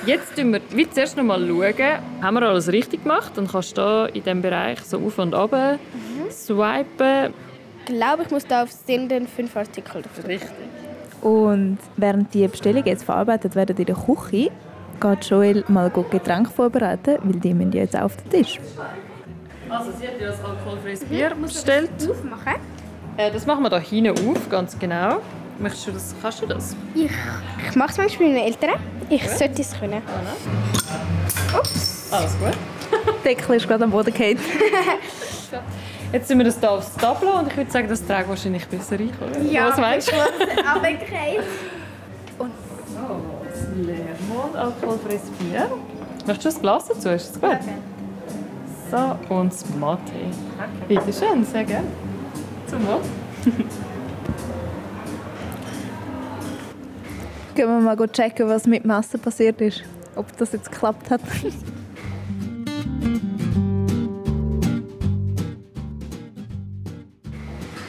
Jetzt 0.07 0.37
schauen 0.37 0.55
wir 0.55 0.61
wie 0.71 0.91
zuerst 0.91 1.17
noch 1.17 1.23
mal, 1.23 1.39
schauen, 1.39 1.75
haben 2.21 2.35
wir 2.35 2.43
alles 2.49 2.67
richtig 2.67 3.05
gemacht. 3.05 3.31
Dann 3.37 3.47
kannst 3.47 3.79
du 3.79 3.81
da 3.81 4.07
in 4.07 4.25
diesem 4.25 4.43
Bereich 4.43 4.81
so 4.81 4.99
auf 4.99 5.21
und 5.21 5.35
ab 5.37 5.79
swipen. 6.33 7.33
Ich 7.87 7.95
glaube, 7.95 8.25
ich 8.25 8.31
muss 8.33 8.45
da 8.45 8.65
auf 8.65 8.73
Senden 8.73 9.29
fünf 9.29 9.57
Artikel 9.57 10.03
drauf. 10.03 10.27
Richtig. 10.27 10.51
Und 11.23 11.79
während 11.97 12.35
die 12.35 12.49
Bestellungen 12.49 12.87
jetzt 12.87 13.05
verarbeitet 13.05 13.55
werden 13.55 13.77
in 13.77 13.85
der 13.85 13.95
Küche, 13.95 14.51
geht 15.01 15.25
Joel 15.25 15.65
mal 15.69 15.91
gut 15.91 16.11
Getränke 16.11 16.51
vorbereiten, 16.51 17.19
weil 17.23 17.41
die 17.41 17.55
müssen 17.55 17.73
ja 17.73 17.83
jetzt 17.83 17.97
auf 17.97 18.17
den 18.17 18.31
Tisch. 18.31 18.61
Also 19.69 19.91
sie 19.99 20.07
hat 20.07 20.21
ja 20.21 20.29
das 20.29 20.45
alkoholfreies 20.45 21.05
Bier 21.05 21.33
bestellt. 21.41 21.91
Aufmachen. 22.09 22.55
Äh, 23.17 23.31
das 23.31 23.47
machen 23.47 23.63
wir 23.63 23.71
da 23.71 23.79
hinten 23.79 24.29
auf, 24.29 24.49
ganz 24.49 24.79
genau. 24.79 25.21
Möchtest 25.59 25.87
du 25.89 25.93
das? 25.93 26.15
Kannst 26.21 26.43
du 26.43 26.47
das? 26.47 26.77
Ich, 26.95 27.11
ich 27.69 27.77
mache 27.77 27.91
es 27.91 27.99
manchmal 27.99 28.29
mit 28.29 28.39
meinen 28.39 28.47
Eltern. 28.47 28.81
Ich 29.09 29.29
sollte 29.29 29.61
es 29.61 29.79
können. 29.79 30.03
Ups. 31.57 32.09
Alles 32.11 32.37
gut. 32.39 32.55
Der 33.25 33.35
Deckel 33.35 33.57
ist 33.57 33.69
gerade 33.69 33.85
am 33.85 33.91
Boden 33.91 34.13
gefallen. 34.13 34.39
Jetzt 36.13 36.27
sind 36.27 36.39
wir 36.39 36.45
das 36.45 36.59
hier 36.59 36.71
aufs 36.71 36.95
Tableau 36.97 37.39
und 37.39 37.49
ich 37.49 37.57
würde 37.57 37.71
sagen, 37.71 37.89
das 37.89 38.05
trägt 38.05 38.29
wahrscheinlich 38.29 38.67
besser 38.67 38.99
rein, 38.99 39.13
oder? 39.21 39.69
Was 39.69 39.77
meinst 39.77 40.11
du? 40.11 40.17
Runtergefallen. 40.17 41.45
Leermond, 44.41 44.57
alkoholfreies 44.57 45.23
Bier. 45.39 45.71
Möchtest 46.27 46.45
du 46.45 46.51
das 46.51 46.61
Glas 46.61 46.87
dazu? 46.87 47.11
Ist 47.11 47.31
das 47.31 47.41
gut? 47.41 47.59
So, 48.91 49.17
und 49.35 49.53
das 49.53 49.65
Mate. 49.79 50.03
Bitte 50.89 51.13
schön, 51.13 51.45
sehr 51.45 51.65
gerne. 51.65 51.87
Zum 52.67 52.87
Wohl. 52.87 53.01
Gehen 57.55 57.69
wir 57.69 57.81
mal 57.81 57.97
checken, 58.09 58.49
was 58.49 58.67
mit 58.67 58.83
dem 58.85 58.91
Essen 58.91 59.21
passiert 59.21 59.61
ist. 59.61 59.83
Ob 60.17 60.37
das 60.37 60.53
jetzt 60.53 60.73
geklappt 60.73 61.11
hat. 61.11 61.21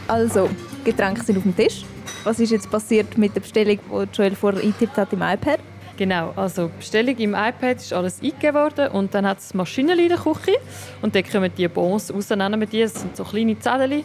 Also, 0.08 0.50
Getränke 0.84 1.24
sind 1.24 1.38
auf 1.38 1.44
dem 1.44 1.56
Tisch. 1.56 1.86
Was 2.26 2.38
ist 2.42 2.52
jetzt 2.52 2.70
passiert 2.70 3.18
mit 3.18 3.34
der 3.34 3.40
Bestellung, 3.40 3.80
die 3.90 4.08
Joel 4.12 4.36
vorher 4.36 4.62
eingetippt 4.62 4.98
hat 4.98 5.14
im 5.14 5.22
iPad? 5.22 5.62
Genau, 6.02 6.34
also 6.36 6.72
Bestellung 6.80 7.16
im 7.18 7.36
iPad 7.36 7.78
ist 7.78 7.94
alles 7.94 8.24
eingegeben 8.24 8.56
worden 8.56 8.88
und 8.88 9.14
dann 9.14 9.24
hat 9.24 9.38
es 9.38 9.54
Maschinen 9.54 10.00
in 10.00 10.10
der 10.10 10.18
Küche 10.18 10.58
und 11.04 11.14
dort 11.14 11.32
kommen 11.32 11.52
die 11.56 11.68
Bons 11.68 12.12
raus, 12.12 12.32
nennen 12.32 12.60
wir 12.60 12.66
die. 12.66 12.82
Das 12.82 12.96
sind 12.96 13.16
so 13.16 13.24
kleine 13.24 13.60
Zettel. 13.60 14.04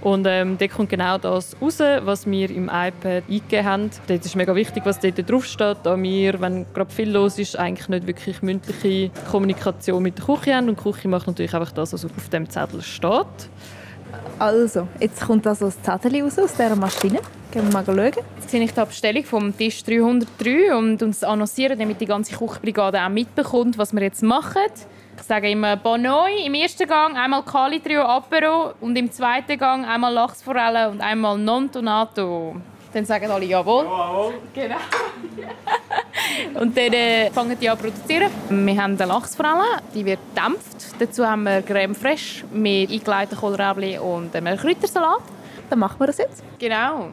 Und 0.00 0.26
ähm, 0.26 0.56
dort 0.56 0.70
kommt 0.70 0.88
genau 0.88 1.18
das 1.18 1.54
raus, 1.60 1.80
was 1.80 2.26
wir 2.26 2.48
im 2.48 2.70
iPad 2.72 3.24
eingegeben 3.28 3.64
haben. 3.66 3.90
Dort 4.06 4.24
ist 4.24 4.34
mega 4.36 4.54
wichtig, 4.54 4.86
was 4.86 4.98
dort 5.00 5.30
drauf 5.30 5.44
steht, 5.44 5.76
da 5.82 6.02
wir, 6.02 6.40
wenn 6.40 6.64
gerade 6.72 6.90
viel 6.90 7.10
los 7.10 7.38
ist, 7.38 7.58
eigentlich 7.58 7.90
nicht 7.90 8.06
wirklich 8.06 8.40
mündliche 8.40 9.10
Kommunikation 9.30 10.02
mit 10.02 10.16
der 10.16 10.24
Küche 10.24 10.54
haben. 10.54 10.70
Und 10.70 10.78
die 10.78 10.82
Küche 10.82 11.08
macht 11.08 11.26
natürlich 11.26 11.52
einfach 11.52 11.72
das, 11.72 11.92
was 11.92 12.06
auf 12.06 12.28
dem 12.30 12.48
Zettel 12.48 12.80
steht. 12.80 13.50
Also, 14.38 14.88
jetzt 15.00 15.20
kommt 15.20 15.46
das 15.46 15.58
Zettel 15.58 16.22
raus 16.22 16.38
aus 16.38 16.52
dieser 16.52 16.76
Maschine. 16.76 17.20
Gehen 17.50 17.66
wir 17.66 17.72
mal 17.72 17.84
schauen. 17.84 18.24
Jetzt 18.36 18.50
sehe 18.50 18.62
ich 18.62 18.72
die 18.72 18.84
Bestellung 18.84 19.24
vom 19.24 19.56
Tisch 19.56 19.84
303 19.84 20.74
und 20.74 21.02
uns 21.02 21.22
annoncieren, 21.22 21.78
damit 21.78 22.00
die 22.00 22.06
ganze 22.06 22.34
Kochbrigade 22.34 23.00
auch 23.00 23.08
mitbekommt, 23.08 23.78
was 23.78 23.92
wir 23.92 24.02
jetzt 24.02 24.22
machen. 24.22 24.62
Ich 25.16 25.22
sage 25.22 25.50
immer 25.50 25.76
Bonoi 25.76 26.44
im 26.44 26.54
ersten 26.54 26.88
Gang, 26.88 27.16
einmal 27.16 27.44
Kali 27.44 27.80
Trio 27.80 28.02
Apero 28.02 28.74
und 28.80 28.96
im 28.96 29.10
zweiten 29.10 29.56
Gang 29.56 29.86
einmal 29.86 30.12
Lachsforelle 30.12 30.90
und 30.90 31.00
einmal 31.00 31.38
Non 31.38 31.70
Tonato. 31.70 32.56
Dann 32.94 33.04
sagen 33.04 33.28
alle 33.28 33.44
Jawohl. 33.44 33.84
Jawohl. 33.84 34.34
Genau. 34.54 34.76
und 36.60 36.76
dann 36.76 36.92
äh, 36.92 37.28
fangen 37.32 37.58
die 37.60 37.68
an 37.68 37.76
zu 37.76 37.82
produzieren. 37.82 38.30
Wir 38.48 38.80
haben 38.80 38.96
eine 38.96 39.04
Lachsforelle, 39.06 39.80
die 39.92 40.04
wird 40.04 40.20
gedämpft. 40.32 40.94
Dazu 41.00 41.26
haben 41.26 41.42
wir 41.42 41.62
Creme 41.62 41.96
Fraiche 41.96 42.44
mit 42.52 42.92
eingelegten 42.92 43.36
Kohlrabi 43.36 43.98
und 43.98 44.34
einem 44.36 44.56
Kräutersalat. 44.56 45.22
Dann 45.68 45.80
machen 45.80 45.98
wir 45.98 46.06
das 46.06 46.18
jetzt. 46.18 46.44
Genau. 46.60 47.08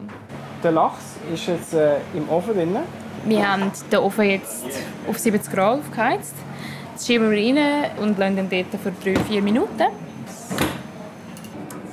Der 0.62 0.70
Lachs 0.70 1.16
ist 1.34 1.48
jetzt 1.48 1.74
äh, 1.74 1.96
im 2.14 2.28
Ofen 2.28 2.54
drin. 2.54 2.76
Wir 3.24 3.52
haben 3.52 3.72
den 3.90 3.98
Ofen 3.98 4.30
jetzt 4.30 4.64
auf 5.08 5.18
70 5.18 5.52
Grad 5.52 5.80
aufgeheizt. 5.80 6.36
Jetzt 6.92 7.08
schieben 7.08 7.28
wir 7.28 7.38
rein 7.38 7.90
und 7.98 8.18
lassen 8.18 8.38
ihn 8.38 8.48
dort 8.48 8.80
für 8.80 9.10
3-4 9.10 9.42
Minuten. 9.42 9.86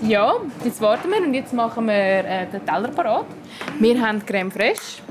Ja, 0.01 0.35
jetzt 0.63 0.81
warten 0.81 1.09
wir 1.12 1.21
und 1.21 1.33
jetzt 1.33 1.53
machen 1.53 1.88
wir 1.88 1.93
äh, 1.93 2.45
den 2.47 2.65
Teller 2.65 2.88
parat. 2.88 3.25
Wir 3.79 4.01
haben 4.01 4.25
Creme 4.25 4.49
Fraiche. 4.49 5.01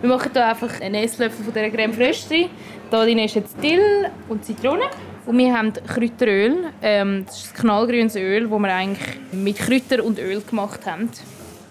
Wir 0.00 0.10
machen 0.10 0.30
hier 0.34 0.46
einfach 0.46 0.80
einen 0.82 0.96
Esslöffel 0.96 1.44
von 1.44 1.54
dieser 1.54 1.70
Creme 1.70 1.94
Fraiche 1.94 2.30
rein. 2.30 2.50
Da 2.90 3.04
drin 3.04 3.18
ist 3.20 3.36
jetzt 3.36 3.56
Dill 3.62 4.10
und 4.28 4.44
Zitrone. 4.44 4.84
Und 5.24 5.38
wir 5.38 5.56
haben 5.56 5.72
Kräuteröl. 5.72 6.66
Ähm, 6.82 7.24
das 7.24 7.44
ist 7.44 7.54
ein 7.54 7.62
knallgrünes 7.62 8.16
Öl, 8.16 8.48
das 8.48 8.58
wir 8.58 8.74
eigentlich 8.74 9.18
mit 9.32 9.58
Kräuter 9.58 10.04
und 10.04 10.18
Öl 10.18 10.42
gemacht 10.42 10.80
haben. 10.84 11.08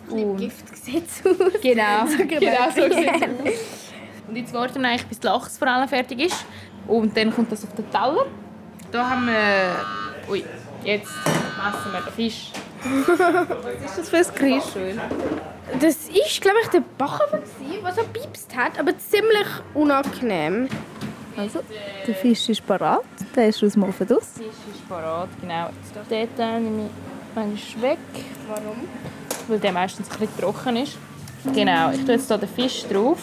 Und 0.09 0.37
Gift 0.37 0.75
sieht 0.75 1.03
aus. 1.03 1.61
Genau, 1.61 2.07
So 2.17 2.25
genau 2.25 2.69
so 2.75 2.81
sieht 2.81 3.07
es 3.07 3.21
aus. 3.21 3.59
Und 4.27 4.37
jetzt 4.37 4.53
warten 4.53 4.81
wir 4.81 4.87
eigentlich, 4.87 5.05
bis 5.05 5.19
die 5.19 5.27
Lachsforelle 5.27 5.87
fertig 5.87 6.21
ist. 6.21 6.45
Und 6.87 7.15
dann 7.15 7.31
kommt 7.31 7.51
das 7.51 7.63
auf 7.63 7.73
den 7.75 7.89
Teller. 7.91 8.25
Da 8.91 9.09
haben 9.09 9.27
wir... 9.27 10.31
Ui, 10.31 10.43
jetzt 10.83 11.11
messen 11.25 11.91
wir 11.91 12.01
den 12.01 12.13
Fisch. 12.13 12.51
Was 13.83 13.97
ist 13.97 13.97
das 13.97 14.09
für 14.09 14.17
ein 14.17 14.59
Geräusch? 14.61 14.97
Das 15.79 15.95
ist, 16.09 16.41
glaube 16.41 16.57
ich, 16.63 16.69
der 16.69 16.81
gewesen, 16.81 17.83
der 17.83 17.93
so 17.93 18.01
piepst 18.11 18.55
hat, 18.55 18.79
aber 18.79 18.97
ziemlich 18.97 19.47
unangenehm. 19.73 20.67
Also, 21.35 21.61
der 22.05 22.15
Fisch 22.15 22.49
ist 22.49 22.65
parat. 22.65 23.03
Der 23.35 23.47
ist 23.47 23.63
aus 23.63 23.73
dem 23.73 23.83
Ofen 23.83 24.07
raus. 24.07 24.33
Der 24.37 24.45
Fisch 24.45 24.75
ist 24.75 24.87
parat, 24.87 25.29
genau. 25.41 25.69
Dort 25.95 26.37
nehme 26.37 26.85
ich 26.85 27.35
manchmal 27.35 27.91
weg. 27.91 27.97
Warum? 28.47 28.87
Weil 29.47 29.59
der 29.59 29.71
meistens 29.71 30.11
ein 30.11 30.19
bisschen 30.19 30.37
trocken 30.39 30.75
ist. 30.77 30.97
Genau, 31.53 31.91
ich 31.91 32.05
tue 32.05 32.13
jetzt 32.13 32.27
hier 32.27 32.37
den 32.37 32.49
Fisch 32.49 32.85
drauf. 32.85 33.19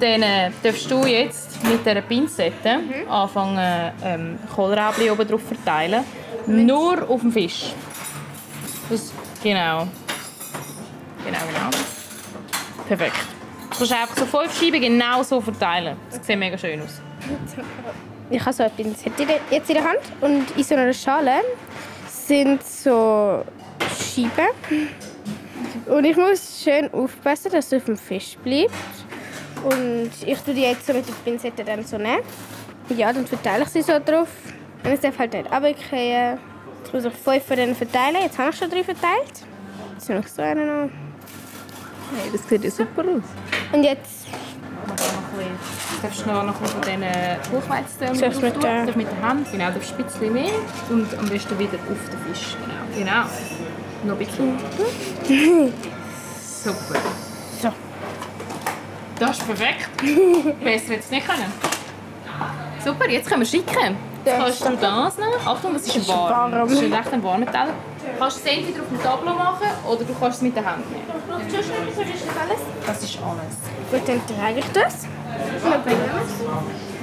Dann 0.00 0.22
äh, 0.22 0.50
darfst 0.62 0.90
du 0.90 1.04
jetzt 1.06 1.64
mit 1.64 1.84
dieser 1.84 2.02
Pinzette 2.02 2.80
anfangen, 3.08 3.92
ähm, 4.04 4.38
Kohlrabi 4.54 5.10
oben 5.10 5.26
drauf 5.26 5.42
verteilen. 5.42 6.04
Nur 6.46 7.08
auf 7.08 7.20
dem 7.20 7.32
Fisch. 7.32 7.72
Das, 8.90 9.12
genau. 9.42 9.88
Genau, 11.24 11.38
genau. 11.46 11.70
Perfekt. 12.86 13.16
Du 13.70 13.78
kannst 13.78 13.92
einfach 13.92 14.16
so 14.16 14.26
fünf 14.26 14.58
Scheiben 14.58 14.80
genau 14.80 15.22
so 15.22 15.40
verteilen. 15.40 15.96
Das 16.10 16.26
sieht 16.26 16.38
mega 16.38 16.56
schön 16.56 16.80
aus. 16.82 17.00
Ich 18.30 18.40
habe 18.40 18.52
so 18.52 18.62
eine 18.62 18.72
Pinzette 18.72 19.26
jetzt 19.50 19.68
in 19.68 19.76
der 19.76 19.84
Hand 19.84 20.00
und 20.20 20.56
in 20.56 20.64
so 20.64 20.74
einer 20.74 20.92
Schale 20.92 21.40
sind 22.06 22.64
so 22.64 23.44
Scheiben. 23.98 24.48
Und 25.86 26.04
ich 26.04 26.16
muss 26.16 26.62
schön 26.62 26.92
aufpassen, 26.92 27.50
dass 27.52 27.66
es 27.66 27.74
auf 27.74 27.84
dem 27.84 27.96
Fisch 27.96 28.36
bleibt. 28.42 28.72
Und 29.64 30.10
ich 30.24 30.38
tue 30.40 30.54
die 30.54 30.62
jetzt 30.62 30.86
so 30.86 30.92
mit 30.92 31.08
der 31.08 31.14
Pinzette 31.24 31.64
dann 31.64 31.84
so 31.84 31.96
nehmen. 31.96 32.22
Ja, 32.90 33.12
dann 33.12 33.26
verteile 33.26 33.64
ich 33.64 33.70
sie 33.70 33.82
so 33.82 33.98
drauf. 33.98 34.28
Und 34.84 34.90
es 34.92 35.00
darf 35.00 35.18
halt 35.18 35.32
nicht 35.32 35.50
runterfallen. 35.50 36.38
Ich 36.86 36.92
muss 36.92 37.06
auch 37.06 37.12
fünf 37.12 37.44
von 37.44 37.56
denen 37.56 37.74
verteilen. 37.74 38.16
Jetzt 38.22 38.38
habe 38.38 38.50
ich 38.50 38.56
schon 38.56 38.70
drei 38.70 38.84
verteilt. 38.84 39.32
Jetzt 39.94 40.10
noch 40.10 40.26
so 40.26 40.42
einen 40.42 40.66
noch. 40.66 40.90
Hey, 42.22 42.30
das 42.32 42.46
sieht 42.48 42.64
ja 42.64 42.70
super 42.70 43.02
aus. 43.02 43.22
Und 43.72 43.82
jetzt 43.84 44.26
Du 45.96 46.08
darfst 46.08 46.26
noch, 46.26 46.44
noch 46.44 46.54
von 46.56 46.80
diesen 46.82 47.02
Buchweizen 47.50 48.14
Zuerst 48.14 48.42
mit 48.42 48.62
der- 48.62 48.84
mit 48.96 49.10
der 49.10 49.22
Hand. 49.22 49.50
Genau, 49.50 49.66
du 49.68 49.72
darfst 49.74 49.94
ein 49.98 50.04
bisschen 50.04 50.32
mehr 50.32 50.52
und 50.90 51.18
am 51.18 51.26
besten 51.28 51.58
wieder 51.58 51.74
auf 51.78 52.10
den 52.10 52.34
Fisch. 52.34 52.56
Genau. 52.94 53.24
genau. 53.24 53.24
Noch 54.04 54.12
ein 54.12 54.18
bisschen. 54.18 55.72
Super. 56.62 57.00
So. 57.62 57.72
Das 59.18 59.38
ist 59.38 59.46
perfekt. 59.46 59.88
Besser 60.64 60.88
hätte 60.92 61.00
es 61.00 61.10
nicht 61.10 61.26
können. 61.26 61.52
Super, 62.84 63.08
jetzt 63.08 63.28
können 63.28 63.40
wir 63.40 63.46
schicken. 63.46 63.96
Jetzt 64.24 64.38
kannst 64.38 64.64
du 64.64 64.76
das 64.76 65.18
nehmen. 65.18 65.32
Achtung, 65.44 65.74
es 65.74 65.96
ist 65.96 66.08
warm. 66.08 66.52
warm. 66.52 66.68
Es 66.68 66.80
ist 66.80 66.92
echt 66.92 67.12
ein 67.12 67.22
warmer 67.22 67.46
Teller. 67.46 67.66
Du 67.66 68.18
kannst 68.18 68.38
es 68.38 68.52
entweder 68.52 68.80
auf 68.82 68.88
dem 68.88 69.02
Tableau 69.02 69.34
machen 69.34 69.68
oder 69.86 70.04
du 70.04 70.14
kannst 70.18 70.36
es 70.38 70.42
mit 70.42 70.56
der 70.56 70.64
Hand 70.64 70.90
nehmen. 70.90 71.04
Brauchst 71.28 71.46
du 71.46 71.62
schon 71.62 71.82
etwas 71.82 71.98
oder 71.98 72.14
ist 72.14 72.26
das 72.26 72.36
alles? 72.36 72.60
Das 72.86 73.02
ist 73.02 73.18
alles. 73.22 73.54
Gut, 73.90 74.08
dann 74.08 74.20
trage 74.26 74.58
ich 74.60 74.72
das. 74.72 75.06
Und 75.64 75.72
dann 75.72 75.82
bringen 75.82 76.00
wir 76.00 76.22
es. 76.22 76.94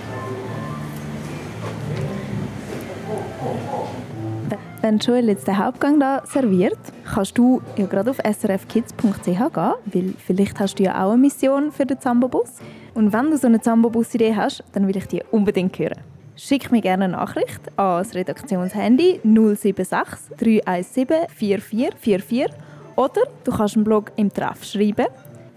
Wenn 4.82 4.98
Joel 4.98 5.28
jetzt 5.28 5.48
den 5.48 5.60
Hauptgang 5.64 6.00
da 6.00 6.24
serviert, 6.26 6.80
kannst 7.14 7.38
du 7.38 7.62
ja 7.78 7.86
gerade 7.86 8.10
auf 8.10 8.18
srfkids.ch 8.18 9.26
gehen, 9.26 9.44
weil 9.54 10.14
vielleicht 10.26 10.60
hast 10.60 10.80
du 10.80 10.84
ja 10.84 11.06
auch 11.06 11.12
eine 11.12 11.22
Mission 11.22 11.72
für 11.72 11.86
den 11.86 12.00
Zambobus. 12.00 12.50
Und 12.96 13.14
wenn 13.14 13.30
du 13.30 13.38
so 13.38 13.46
eine 13.46 13.62
Zambobus-Idee 13.62 14.36
hast, 14.36 14.64
dann 14.74 14.88
will 14.88 14.98
ich 14.98 15.08
die 15.08 15.22
unbedingt 15.30 15.78
hören. 15.78 16.00
Schick 16.36 16.72
mir 16.72 16.82
gerne 16.82 17.06
eine 17.06 17.14
Nachricht 17.14 17.62
an 17.78 18.04
das 18.04 18.16
Redaktionshandy 18.16 19.22
076 19.24 20.36
317 20.38 21.30
4444 21.30 22.48
oder 22.96 23.22
du 23.44 23.52
kannst 23.52 23.76
einen 23.76 23.84
Blog 23.84 24.12
im 24.16 24.34
Treff 24.34 24.64
schreiben 24.64 25.06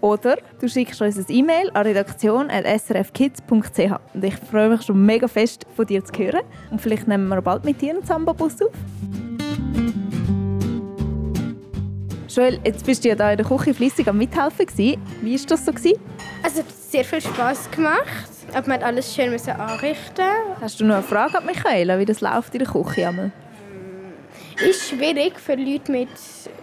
oder 0.01 0.37
du 0.59 0.67
schickst 0.67 1.01
uns 1.01 1.17
ein 1.17 1.25
E-Mail 1.27 1.71
an 1.73 1.83
redaktion.srfkids.ch. 1.83 3.91
Und 4.13 4.23
ich 4.23 4.35
freue 4.35 4.69
mich 4.69 4.83
schon 4.83 5.03
mega 5.03 5.27
fest, 5.27 5.65
von 5.75 5.87
dir 5.87 6.05
zu 6.05 6.13
hören. 6.13 6.41
Und 6.69 6.79
vielleicht 6.79 7.07
nehmen 7.07 7.27
wir 7.27 7.41
bald 7.41 7.65
mit 7.65 7.81
dir 7.81 7.95
einen 7.95 8.05
Samba-Bus 8.05 8.61
auf. 8.61 8.69
Joel, 12.27 12.59
jetzt 12.65 12.85
bist 12.85 13.03
du 13.03 13.09
ja 13.09 13.15
da 13.15 13.31
in 13.31 13.37
der 13.37 13.47
Küche 13.47 13.73
fleissig 13.73 14.07
am 14.07 14.19
Mithelfen. 14.19 14.67
Gewesen. 14.67 15.01
Wie 15.21 15.39
war 15.39 15.45
das 15.47 15.65
so? 15.65 15.71
Gewesen? 15.71 15.99
Also, 16.43 16.59
es 16.59 16.65
hat 16.65 16.75
sehr 16.91 17.05
viel 17.05 17.21
Spass 17.21 17.71
gemacht. 17.71 18.34
Aber 18.55 18.69
man 18.69 18.79
hat 18.79 18.83
alles 18.83 19.13
schön 19.13 19.31
müssen 19.31 19.51
anrichten. 19.51 20.25
Hast 20.61 20.79
du 20.79 20.85
noch 20.85 20.95
eine 20.95 21.03
Frage 21.03 21.39
an 21.39 21.45
Michaela, 21.45 21.99
wie 21.99 22.05
das 22.05 22.21
läuft 22.21 22.55
in 22.55 22.59
der 22.59 22.67
Küche? 22.69 23.09
Einmal? 23.09 23.31
ist 24.63 24.89
schwierig 24.89 25.37
für 25.37 25.55
Leute 25.55 25.91
mit 25.91 26.07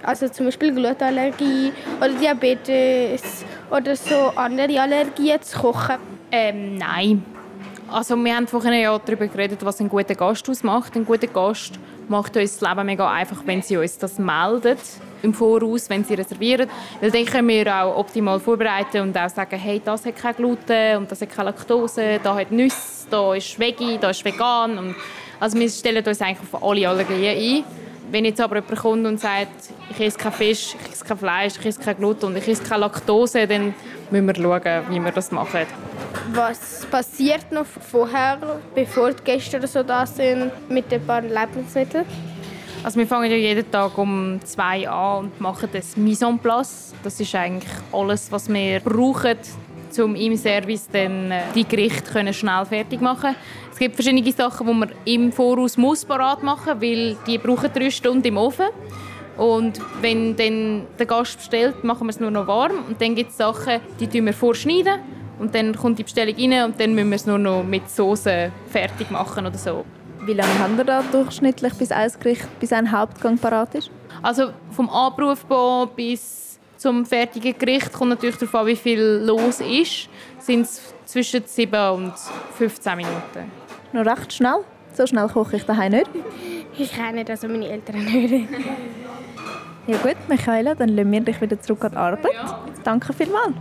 also 0.03 0.27
zum 0.29 0.47
Beispiel 0.47 0.75
Glutallergie 0.75 1.71
oder 1.99 2.09
Diabetes 2.09 3.45
oder 3.71 3.95
so 3.95 4.33
andere 4.35 4.81
Allergien 4.81 5.43
zu 5.43 5.59
kochen? 5.59 5.97
Ähm, 6.31 6.79
nein. 6.79 7.23
Also 7.91 8.17
wir 8.17 8.35
haben 8.35 8.47
vorhin 8.47 8.73
ja 8.73 8.99
darüber 8.99 9.27
geredet, 9.27 9.63
was 9.63 9.79
ein 9.79 9.91
guter 9.91 10.15
Gast 10.15 10.49
ausmacht. 10.49 10.97
Ein 10.97 11.05
guter 11.05 11.27
Gast 11.27 11.79
macht 12.09 12.35
uns 12.39 12.59
das 12.59 12.67
Leben 12.67 12.87
mega 12.87 13.11
einfach, 13.11 13.43
wenn 13.45 13.61
sie 13.61 13.77
uns 13.77 13.99
das 13.99 14.19
meldet 14.19 14.79
im 15.23 15.35
Voraus, 15.35 15.89
wenn 15.89 16.05
sie 16.05 16.15
reservieren. 16.15 16.69
Weil 17.01 17.11
dann 17.11 17.25
können 17.25 17.49
wir 17.49 17.75
auch 17.75 17.97
optimal 17.97 18.41
vorbereiten 18.41 19.01
und 19.01 19.17
auch 19.17 19.29
sagen, 19.29 19.59
hey, 19.59 19.81
das 19.85 20.05
hat 20.05 20.17
kein 20.17 20.35
Gluten 20.37 20.97
und 20.99 21.11
das 21.11 21.21
hat 21.21 21.31
keine 21.31 21.51
Laktose, 21.51 22.21
da 22.23 22.35
hat 22.35 22.51
Nüsse, 22.51 23.07
da 23.11 23.35
ist 23.35 23.59
Veggie, 23.59 23.99
da 24.01 24.11
ist 24.11 24.25
vegan. 24.25 24.79
Und 24.79 24.95
also 25.41 25.59
wir 25.59 25.69
stellen 25.69 26.05
uns 26.05 26.21
eigentlich 26.21 26.53
auf 26.53 26.63
alle 26.63 26.89
Allergien 26.89 27.37
ein. 27.37 27.65
Wenn 28.11 28.27
jetzt 28.27 28.41
aber 28.43 28.57
jemand 28.57 28.77
kommt 28.79 29.07
und 29.07 29.21
sagt, 29.21 29.71
ich 29.91 30.01
esse 30.01 30.19
kein 30.19 30.33
Fisch, 30.33 30.75
ich 30.85 30.93
esse 30.93 31.05
kein 31.05 31.17
Fleisch, 31.17 31.55
ich 31.59 31.65
esse 31.65 31.81
kein 31.81 31.97
Gluten 31.97 32.27
und 32.27 32.37
ich 32.37 32.47
esse 32.47 32.63
keine 32.63 32.81
Laktose, 32.81 33.47
dann 33.47 33.75
müssen 34.11 34.27
wir 34.27 34.35
schauen, 34.35 34.83
wie 34.91 35.01
wir 35.01 35.13
das 35.13 35.31
machen. 35.31 35.67
Was 36.35 36.87
passiert 36.91 37.51
noch 37.51 37.65
vorher, 37.65 38.39
bevor 38.75 39.13
die 39.13 39.25
Gäste 39.25 39.67
so 39.67 39.83
da 39.83 40.05
sind, 40.07 40.53
mit 40.69 40.93
den 40.93 41.07
paar 41.07 41.23
Lebensmitteln? 41.23 42.05
Also 42.85 42.99
wir 42.99 43.07
fangen 43.07 43.31
ja 43.31 43.37
jeden 43.37 43.71
Tag 43.71 43.97
um 43.97 44.41
zwei 44.45 44.89
an 44.89 45.27
und 45.27 45.41
machen 45.41 45.69
das 45.73 45.97
Mise 45.97 46.27
en 46.27 46.39
place. 46.39 46.93
Das 47.05 47.21
ist 47.21 47.33
eigentlich 47.33 47.71
alles, 47.93 48.33
was 48.33 48.49
wir 48.49 48.81
brauchen, 48.81 49.39
um 49.99 50.17
im 50.17 50.37
Service 50.37 50.89
dann 50.93 51.31
äh, 51.31 51.43
die 51.55 51.65
Gerichte 51.65 52.33
schnell 52.33 52.65
fertig 52.65 53.01
machen 53.01 53.37
Es 53.71 53.79
gibt 53.79 53.95
verschiedene 53.95 54.33
Sachen, 54.33 54.67
die 54.67 54.73
man 54.73 54.93
im 55.05 55.31
Voraus 55.31 55.77
muss 55.77 56.05
parat 56.05 56.43
machen 56.43 56.75
muss, 56.75 56.83
weil 56.83 57.17
die 57.25 57.39
brauchen 57.39 57.71
drei 57.73 57.89
Stunden 57.89 58.27
im 58.27 58.37
Ofen. 58.37 58.67
Und 59.37 59.81
wenn 60.01 60.35
dann 60.35 60.87
der 60.99 61.07
Gast 61.07 61.39
bestellt, 61.39 61.85
machen 61.85 62.07
wir 62.07 62.11
es 62.11 62.19
nur 62.19 62.33
noch 62.33 62.49
warm. 62.49 62.85
Und 62.89 63.01
dann 63.01 63.15
gibt 63.15 63.31
es 63.31 63.37
Sachen, 63.37 63.81
die 64.01 64.13
wir 64.13 64.33
vorschneiden. 64.33 64.99
Und 65.39 65.55
dann 65.55 65.77
kommt 65.77 66.01
die 66.01 66.03
Bestellung 66.03 66.35
rein 66.37 66.65
und 66.65 66.81
dann 66.81 66.95
müssen 66.95 67.11
wir 67.11 67.17
es 67.17 67.27
nur 67.27 67.39
noch 67.39 67.63
mit 67.63 67.89
Soße 67.89 68.51
fertig 68.71 69.11
machen 69.11 69.47
oder 69.47 69.59
so. 69.59 69.85
Wie 70.25 70.35
lange 70.35 70.57
haben 70.61 70.77
wir 70.77 70.85
da 70.85 71.03
durchschnittlich, 71.03 71.75
bis 71.75 71.91
ein 71.91 72.11
Gericht, 72.21 72.47
bis 72.61 72.73
ein 72.73 72.93
Hauptgang 72.93 73.39
parat 73.39 73.75
ist? 73.75 73.91
Also 74.23 74.51
vom 74.71 74.89
Abrufbar 74.89 75.89
bis 75.89 76.61
zum 76.77 77.05
fertigen 77.05 77.59
Gericht 77.59 77.93
kommt 77.93 78.11
natürlich 78.11 78.37
darauf 78.37 78.55
an, 78.55 78.67
wie 78.69 78.77
viel 78.77 79.01
los 79.25 79.61
ist. 79.61 80.09
Sind 80.39 80.63
es 80.63 80.95
zwischen 81.07 81.43
7 81.45 81.91
und 81.91 82.13
15 82.57 82.97
Minuten. 82.97 83.51
Noch 83.93 84.07
recht 84.07 84.33
schnell? 84.33 84.65
So 84.93 85.07
schnell 85.07 85.27
koche 85.27 85.57
ich 85.57 85.65
daheim 85.65 85.91
nicht. 85.91 86.11
Ich 86.79 86.93
kann 86.93 87.17
nicht, 87.17 87.29
also 87.29 87.49
meine 87.49 87.69
Eltern 87.69 88.05
nicht. 88.05 88.49
ja 89.89 89.97
gut, 89.99 90.17
Michaela, 90.29 90.77
dann 90.77 90.91
lassen 90.91 91.11
wir 91.11 91.21
dich 91.21 91.41
wieder 91.41 91.61
zurück 91.61 91.85
an 91.85 91.91
die 91.91 91.97
Arbeit. 91.97 92.33
Danke 92.85 93.13
vielmals. 93.13 93.55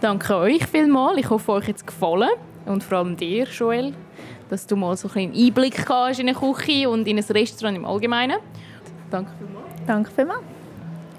Danke 0.00 0.36
euch 0.36 0.66
vielmals. 0.66 1.18
Ich 1.18 1.30
hoffe, 1.30 1.52
euch 1.52 1.68
hat 1.68 1.76
es 1.76 1.86
gefallen. 1.86 2.30
Und 2.66 2.82
vor 2.82 2.98
allem 2.98 3.16
dir, 3.16 3.44
Joel, 3.44 3.94
dass 4.48 4.66
du 4.66 4.76
mal 4.76 4.96
so 4.96 5.08
einen 5.14 5.34
Einblick 5.34 5.88
hast 5.88 6.20
in 6.20 6.28
eine 6.28 6.38
Küche 6.38 6.88
und 6.88 7.06
in 7.06 7.18
ein 7.18 7.24
Restaurant 7.24 7.76
im 7.76 7.84
Allgemeinen. 7.84 8.38
Danke 9.10 9.30
vielmals. 9.38 9.66
Danke 9.86 10.10
vielmals. 10.10 10.42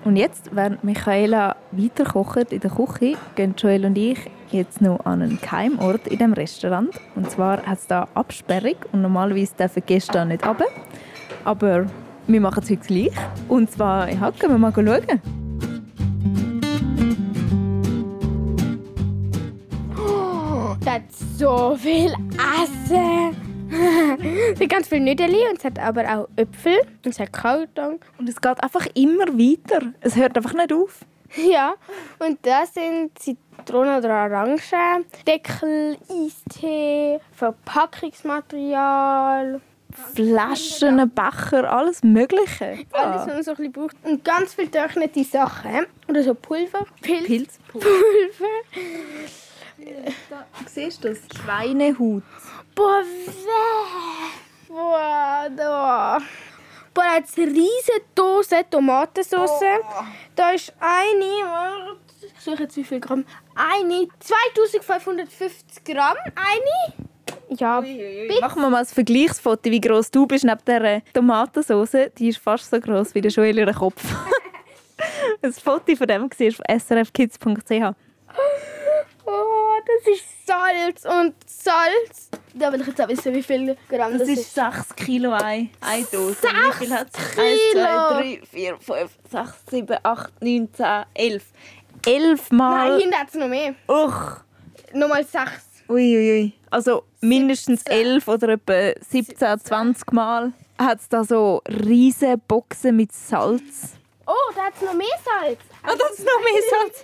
Und 0.05 0.15
jetzt, 0.15 0.55
während 0.55 0.83
Michaela 0.83 1.57
weiterkocht 1.71 2.53
in 2.53 2.61
der 2.61 2.71
Küche, 2.71 3.17
gehen 3.35 3.53
Joel 3.57 3.85
und 3.85 3.97
ich 3.97 4.19
jetzt 4.51 4.81
noch 4.81 5.05
an 5.05 5.21
einen 5.21 5.41
Keimort 5.41 6.07
in 6.07 6.17
dem 6.17 6.33
Restaurant. 6.33 6.89
Und 7.15 7.29
zwar 7.29 7.63
hat 7.63 7.79
es 7.79 7.87
da 7.87 8.07
Absperrung 8.13 8.75
und 8.91 9.01
normalerweise 9.01 9.53
dürfen 9.55 9.83
Gäste 9.85 10.25
nicht 10.25 10.45
runter. 10.45 10.65
Aber 11.43 11.85
wir 12.27 12.41
machen 12.41 12.63
es 12.63 12.69
heute 12.69 12.85
gleich. 12.87 13.11
Und 13.47 13.71
zwar, 13.71 14.09
ja, 14.09 14.31
gehen 14.31 14.49
wir 14.49 14.57
mal 14.57 14.73
schauen. 14.73 16.48
Hat 20.85 21.01
so 21.37 21.75
viel 21.75 22.13
Essen. 22.63 23.35
es 24.53 24.59
hat 24.59 24.69
ganz 24.69 24.87
viel 24.87 25.01
Nüdeli 25.01 25.47
und 25.49 25.57
es 25.57 25.63
hat 25.65 25.79
aber 25.79 26.03
auch 26.05 26.27
Äpfel 26.35 26.79
und 27.05 27.11
es 27.11 27.19
hat 27.19 27.31
Kaltang. 27.31 27.99
Und 28.17 28.27
es 28.27 28.41
geht 28.41 28.63
einfach 28.63 28.87
immer 28.95 29.27
weiter. 29.27 29.93
Es 30.01 30.15
hört 30.15 30.35
einfach 30.37 30.53
nicht 30.53 30.73
auf. 30.73 31.01
Ja, 31.35 31.75
und 32.17 32.39
das 32.41 32.73
sind 32.73 33.11
Zitronen 33.19 33.99
oder 33.99 34.09
Orangen, 34.09 34.59
Deckel, 35.27 35.95
Eistee, 36.09 37.19
Verpackungsmaterial. 37.33 39.61
Flaschen, 40.15 41.11
Becher, 41.11 41.71
alles 41.71 42.01
Mögliche. 42.01 42.79
Alles, 42.91 43.21
was 43.21 43.27
man 43.27 43.43
so 43.43 43.51
ein 43.51 43.57
bisschen 43.57 43.73
braucht. 43.73 43.95
Und 44.03 44.25
ganz 44.25 44.55
viele 44.55 44.69
getrocknete 44.69 45.23
Sachen. 45.23 45.85
Oder 46.07 46.23
so 46.23 46.33
Pulver. 46.33 46.87
Pilz. 47.01 47.27
Pilzpulver. 47.27 47.87
Pulver. 47.87 48.47
Da, 50.29 50.45
siehst 50.67 51.03
du 51.03 51.09
das? 51.09 51.19
Schweinehaut. 51.35 52.23
Boah, 52.75 53.03
weh. 53.03 54.39
Boah, 54.67 55.47
da. 55.55 56.19
Boah, 56.93 57.03
da 57.03 57.15
hat 57.15 57.23
eine 57.37 57.47
riesige 57.47 58.01
Dose 58.13 58.65
Tomatensauce. 58.69 59.61
Oh. 59.61 60.03
Da 60.35 60.51
ist 60.51 60.73
eine, 60.79 61.97
ich 62.21 62.43
suche 62.43 62.63
jetzt 62.63 62.77
wie 62.77 62.83
viel 62.83 62.99
Gramm. 62.99 63.25
Eine, 63.55 64.07
2550 64.19 65.83
Gramm. 65.83 66.17
Eine. 66.35 67.07
Ja, 67.49 67.79
ui, 67.79 67.95
ui, 67.95 68.29
ui. 68.29 68.39
Machen 68.39 68.61
wir 68.61 68.69
mal 68.69 68.79
ein 68.79 68.85
Vergleichsfoto, 68.85 69.71
wie 69.71 69.81
groß 69.81 70.11
du 70.11 70.27
bist 70.27 70.43
neben 70.43 70.59
dieser 70.65 71.01
Tomatensauce. 71.13 72.11
Die 72.17 72.29
ist 72.29 72.39
fast 72.39 72.69
so 72.69 72.79
groß 72.79 73.15
wie 73.15 73.21
der 73.21 73.31
Joel 73.31 73.57
ihren 73.57 73.73
Kopf. 73.73 74.03
ein 75.41 75.53
Foto 75.53 75.95
von 75.95 76.07
dem 76.07 76.29
siehst 76.35 76.59
auf 76.59 76.81
srfkids.ch. 76.81 77.95
Oh, 79.25 79.58
das 79.85 80.13
ist 80.13 80.25
Salz 80.45 81.05
und 81.05 81.35
Salz. 81.45 82.29
Da 82.53 82.71
will 82.71 82.81
ich 82.81 82.87
jetzt 82.87 83.01
auch 83.01 83.07
wissen, 83.07 83.33
wie 83.33 83.43
viel 83.43 83.77
Gramm 83.87 84.17
das, 84.17 84.27
das 84.27 84.29
ist. 84.29 84.57
Das 84.57 84.77
ist 84.77 84.87
6 84.89 85.05
Kilo 85.05 85.31
eine, 85.31 85.69
eine 85.81 86.03
Dose. 86.05 86.35
6 86.41 86.53
wie 86.53 86.85
viel 86.85 86.93
hat 86.93 87.07
es? 87.13 87.37
1, 87.37 87.59
2, 87.73 87.81
3, 87.81 88.41
4, 88.49 88.77
5, 88.79 89.11
6, 89.31 89.53
7, 89.69 89.97
8, 90.03 90.41
9, 90.41 90.73
10, 90.73 90.85
11. 91.13 91.43
11 92.05 92.51
Mal. 92.51 92.89
Nein, 92.89 92.99
hinten 92.99 93.15
hat 93.15 93.29
es 93.29 93.35
noch 93.35 93.47
mehr. 93.47 93.75
Uch. 93.87 94.37
Nochmal 94.93 95.25
6. 95.25 95.51
Uiuiui. 95.89 96.43
Ui. 96.43 96.53
Also 96.69 97.03
mindestens 97.21 97.83
11 97.83 98.27
oder 98.27 98.49
etwa 98.49 98.93
17, 99.09 99.59
20 99.59 100.11
Mal 100.11 100.53
hat 100.77 100.99
es 100.99 101.09
da 101.09 101.23
so 101.23 101.61
riesige 101.67 102.37
Boxen 102.37 102.95
mit 102.95 103.11
Salz. 103.11 103.95
Oh, 104.25 104.53
da 104.55 104.65
hat 104.65 104.73
es 104.75 104.81
noch 104.81 104.93
mehr 104.93 105.07
Salz. 105.23 105.59
Ah, 105.83 105.91
oh, 105.93 105.97
da 105.97 106.05
ist 106.07 106.19
noch 106.19 106.39
mehr 106.43 106.61
Salz. 106.69 107.03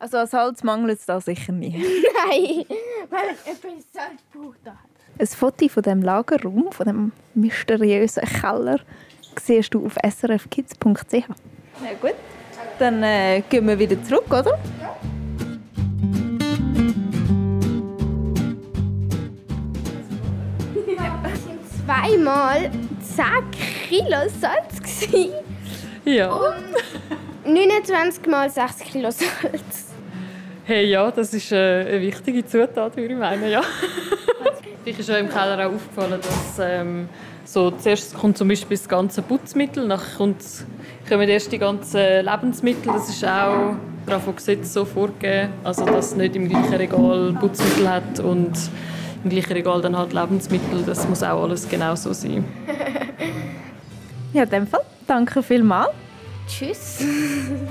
Also 0.00 0.16
an 0.16 0.26
Salz 0.26 0.62
mangelt 0.62 0.98
es 0.98 1.06
da 1.06 1.20
sicher 1.20 1.52
nie. 1.52 1.72
Nein, 1.78 2.64
weil 3.10 3.34
ich 3.34 3.52
etwas 3.52 3.84
Salz 3.92 4.22
brauche. 4.32 4.76
Ein 5.18 5.26
Foto 5.26 5.68
von 5.68 5.82
dem 5.82 6.02
Lagerraum, 6.02 6.72
von 6.72 6.86
dem 6.86 7.12
mysteriösen 7.34 8.24
Keller, 8.24 8.80
siehst 9.38 9.74
du 9.74 9.84
auf 9.84 9.96
srfkids.ch. 10.02 11.28
Na 11.82 11.92
gut, 12.00 12.14
dann 12.78 13.02
äh, 13.02 13.42
gehen 13.50 13.68
wir 13.68 13.78
wieder 13.78 14.02
zurück, 14.02 14.26
oder? 14.28 14.58
Ja. 14.80 14.96
zweimal 21.84 22.70
10 23.02 23.24
Kilo 23.88 24.28
Salz. 24.40 25.06
Ja. 26.04 26.32
Und 26.32 27.52
29 27.52 28.26
mal 28.26 28.48
6 28.48 28.78
Kilo 28.78 29.10
Salz. 29.10 29.89
Hey, 30.70 30.86
ja, 30.86 31.10
das 31.10 31.34
ist 31.34 31.50
äh, 31.50 31.84
eine 31.84 32.00
wichtige 32.00 32.46
Zutat, 32.46 32.96
würde 32.96 33.12
ich 33.12 33.18
meinen, 33.18 33.50
ja. 33.50 33.60
Vielleicht 34.84 35.00
ist 35.00 35.08
ja 35.08 35.16
im 35.16 35.28
Keller 35.28 35.66
auch 35.66 35.74
aufgefallen, 35.74 36.20
dass 36.20 36.60
ähm, 36.60 37.08
so, 37.44 37.72
zuerst 37.72 38.14
kommt 38.14 38.38
zum 38.38 38.46
Beispiel 38.46 38.76
das 38.76 38.88
ganze 38.88 39.20
Putzmittel, 39.20 39.88
dann 39.88 40.00
kommt, 40.16 40.44
kommen 41.08 41.28
erst 41.28 41.50
die 41.50 41.58
ganzen 41.58 42.24
Lebensmittel. 42.24 42.92
Das 42.92 43.08
ist 43.08 43.24
auch 43.24 43.74
davon 44.06 44.36
Gesetz 44.36 44.72
so 44.72 44.84
vorgegeben, 44.84 45.54
also 45.64 45.84
dass 45.84 46.12
es 46.12 46.16
nicht 46.16 46.36
im 46.36 46.48
gleichen 46.48 46.74
Regal 46.74 47.36
Putzmittel 47.40 47.90
hat 47.90 48.20
und 48.20 48.52
im 49.24 49.30
gleichen 49.30 49.52
Regal 49.54 49.80
dann 49.80 49.98
halt 49.98 50.12
Lebensmittel. 50.12 50.84
Das 50.86 51.08
muss 51.08 51.24
auch 51.24 51.42
alles 51.42 51.68
genau 51.68 51.96
so 51.96 52.12
sein. 52.12 52.44
ja, 54.32 54.44
in 54.44 54.50
dem 54.50 54.66
Fall 54.68 54.82
danke 55.04 55.42
vielmals. 55.42 55.90
Tschüss. 56.46 57.04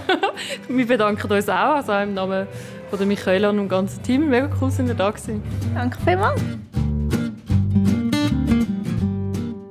Wir 0.67 0.85
bedanken 0.85 1.31
uns 1.31 1.47
auch, 1.47 1.75
also 1.75 1.93
im 1.93 2.13
Namen 2.13 2.47
von 2.89 2.99
der 2.99 3.07
Michaela 3.07 3.49
und 3.49 3.57
dem 3.57 3.69
ganzen 3.69 4.01
Team. 4.03 4.29
Mega 4.29 4.49
cool, 4.61 4.71
sind 4.71 4.87
wir 4.87 4.95
da 4.95 5.11
gewesen. 5.11 5.41
Danke 5.73 5.97
vielmals. 6.03 6.41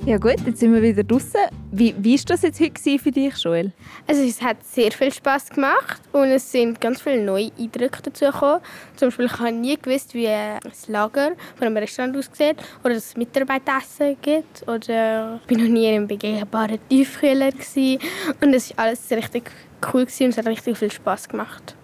Ja 0.09 0.17
gut, 0.17 0.37
jetzt 0.47 0.61
sind 0.61 0.73
wir 0.73 0.81
wieder 0.81 1.05
draußen. 1.05 1.39
Wie, 1.71 1.95
wie 1.99 2.17
war 2.17 2.25
das 2.29 2.41
jetzt 2.41 2.59
heute 2.61 2.99
für 2.99 3.11
dich, 3.11 3.37
Joel? 3.45 3.73
Also 4.07 4.23
es 4.23 4.41
hat 4.41 4.65
sehr 4.65 4.91
viel 4.91 5.13
Spaß 5.13 5.51
gemacht 5.51 6.01
und 6.13 6.29
es 6.29 6.51
sind 6.51 6.81
ganz 6.81 7.03
viele 7.03 7.23
neue 7.23 7.51
Eindrücke 7.59 8.01
dazu 8.05 8.25
gekommen. 8.25 8.63
Zum 8.97 9.09
Beispiel 9.09 9.27
ich 9.27 9.39
habe 9.39 9.53
nie 9.53 9.77
gewusst, 9.77 10.15
wie 10.15 10.31
das 10.65 10.89
Lager 10.89 11.33
von 11.57 11.67
einem 11.67 11.77
Restaurant 11.77 12.17
aussieht 12.17 12.57
oder 12.83 12.95
dass 12.95 13.09
es 13.09 13.17
Mitarbeiteressen 13.19 14.17
gibt. 14.23 14.67
Oder 14.67 15.41
ich 15.47 15.57
war 15.57 15.63
noch 15.63 15.71
nie 15.71 15.89
in 15.89 15.97
einem 15.97 16.09
begehbaren 16.09 16.79
Tiefkühler 16.89 17.53
gewesen. 17.53 17.99
und 18.41 18.55
es 18.55 18.75
war 18.79 18.87
alles 18.87 19.11
richtig 19.11 19.51
cool 19.93 20.07
gewesen 20.07 20.25
und 20.25 20.31
es 20.31 20.39
hat 20.39 20.47
richtig 20.47 20.79
viel 20.79 20.91
Spaß 20.91 21.29
gemacht. 21.29 21.77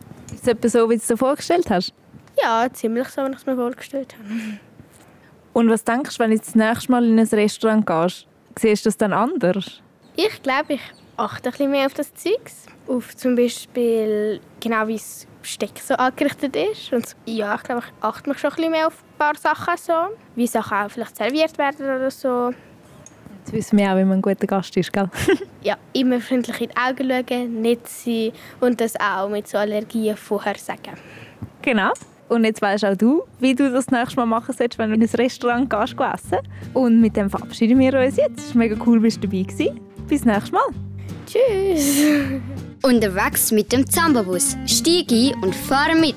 Ist 0.45 0.49
es 0.49 0.57
etwa 0.57 0.69
so, 0.69 0.91
wie 0.91 0.97
du 0.97 1.01
es 1.01 1.07
dir 1.07 1.17
vorgestellt 1.17 1.71
hast? 1.71 1.95
Ja, 2.39 2.69
ziemlich 2.71 3.09
so, 3.09 3.23
wie 3.23 3.31
ich 3.31 3.37
es 3.37 3.47
mir 3.47 3.57
vorgestellt 3.57 4.15
habe. 4.15 4.59
Und 5.55 5.71
was 5.71 5.85
denkst 5.85 6.19
du, 6.19 6.23
wenn 6.23 6.33
du 6.33 6.37
das 6.37 6.55
nächste 6.55 6.93
Mal 6.93 7.03
in 7.03 7.19
ein 7.19 7.27
Restaurant 7.27 7.87
gehst? 7.87 8.27
Siehst 8.59 8.85
du 8.85 8.89
das 8.89 8.99
dann 8.99 9.15
anders? 9.15 9.81
Ich 10.17 10.43
glaube, 10.43 10.75
ich 10.75 10.83
achte 11.17 11.49
ein 11.49 11.53
bisschen 11.53 11.71
mehr 11.71 11.87
auf 11.87 11.95
das 11.95 12.13
Zeugs. 12.13 12.67
Auf 12.87 13.17
zum 13.17 13.37
Beispiel 13.37 14.39
genau 14.61 14.87
wie 14.87 14.97
das 14.97 15.27
Besteck 15.41 15.79
so 15.83 15.95
angerichtet 15.95 16.55
ist. 16.57 16.93
Und 16.93 17.17
ja, 17.25 17.55
ich 17.55 17.63
glaube, 17.63 17.83
ich 17.87 18.05
achte 18.05 18.29
mich 18.29 18.39
schon 18.39 18.51
ein 18.51 18.57
bisschen 18.57 18.73
mehr 18.73 18.87
auf 18.89 19.03
ein 19.03 19.19
paar 19.19 19.37
Sachen 19.39 19.79
so. 19.79 20.15
Wie 20.35 20.47
Sachen 20.47 20.77
auch 20.77 20.91
vielleicht 20.91 21.17
serviert 21.17 21.57
werden 21.57 21.87
oder 21.87 22.11
so. 22.11 22.53
Jetzt 23.45 23.53
wissen 23.53 23.79
wir 23.79 23.93
auch, 23.93 23.97
wie 23.99 24.05
man 24.05 24.19
ein 24.19 24.23
guter 24.23 24.47
Gast 24.47 24.75
ist, 24.79 24.91
gell? 24.91 25.11
ja, 25.63 25.77
immer 25.93 26.19
freundlich 26.21 26.63
in 26.63 26.71
die 26.71 26.77
Augen 26.77 27.25
schauen, 27.29 27.61
nett 27.61 27.87
sein 27.87 28.33
und 28.61 28.81
das 28.81 28.95
auch 28.99 29.29
mit 29.29 29.47
so 29.47 29.59
Allergien 29.59 30.17
vorher 30.17 30.57
sagen. 30.57 30.97
Genau. 31.61 31.93
Und 32.31 32.45
jetzt 32.45 32.63
weißt 32.63 32.87
auch 32.87 32.97
du, 32.97 33.23
wie 33.41 33.55
du 33.55 33.71
das 33.71 33.91
nächste 33.91 34.17
Mal 34.17 34.25
machen 34.25 34.55
sollst, 34.57 34.79
wenn 34.79 34.89
du 34.89 34.97
in 34.97 35.03
ein 35.03 35.09
Restaurant 35.09 35.69
gehst, 35.69 35.93
essen. 35.93 36.39
Und 36.73 37.03
mit 37.03 37.17
dem 37.17 37.29
verabschieden 37.29 37.79
wir 37.79 37.93
uns 38.01 38.17
jetzt. 38.17 38.39
Es 38.39 38.55
war 38.55 38.61
mega 38.61 38.77
cool, 38.87 39.03
dass 39.03 39.21
du 39.21 39.29
dabei 39.29 39.43
gewesen. 39.43 39.79
Bis 40.09 40.25
nächstes 40.25 40.53
Mal. 40.53 40.63
Tschüss. 41.27 42.03
Unterwegs 42.83 43.53
mit 43.53 43.71
dem 43.73 43.89
Zambabus. 43.89 44.57
Steig 44.67 45.13
ein 45.13 45.35
und 45.43 45.55
fahre 45.55 45.97
mit. 45.97 46.17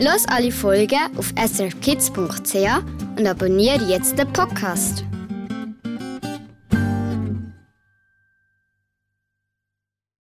Los 0.00 0.26
alle 0.28 0.50
Folgen 0.50 1.00
auf 1.18 1.34
srkids.ch 1.36 2.56
und 3.18 3.26
abonniere 3.26 3.84
jetzt 3.84 4.18
den 4.18 4.32
Podcast. 4.32 5.04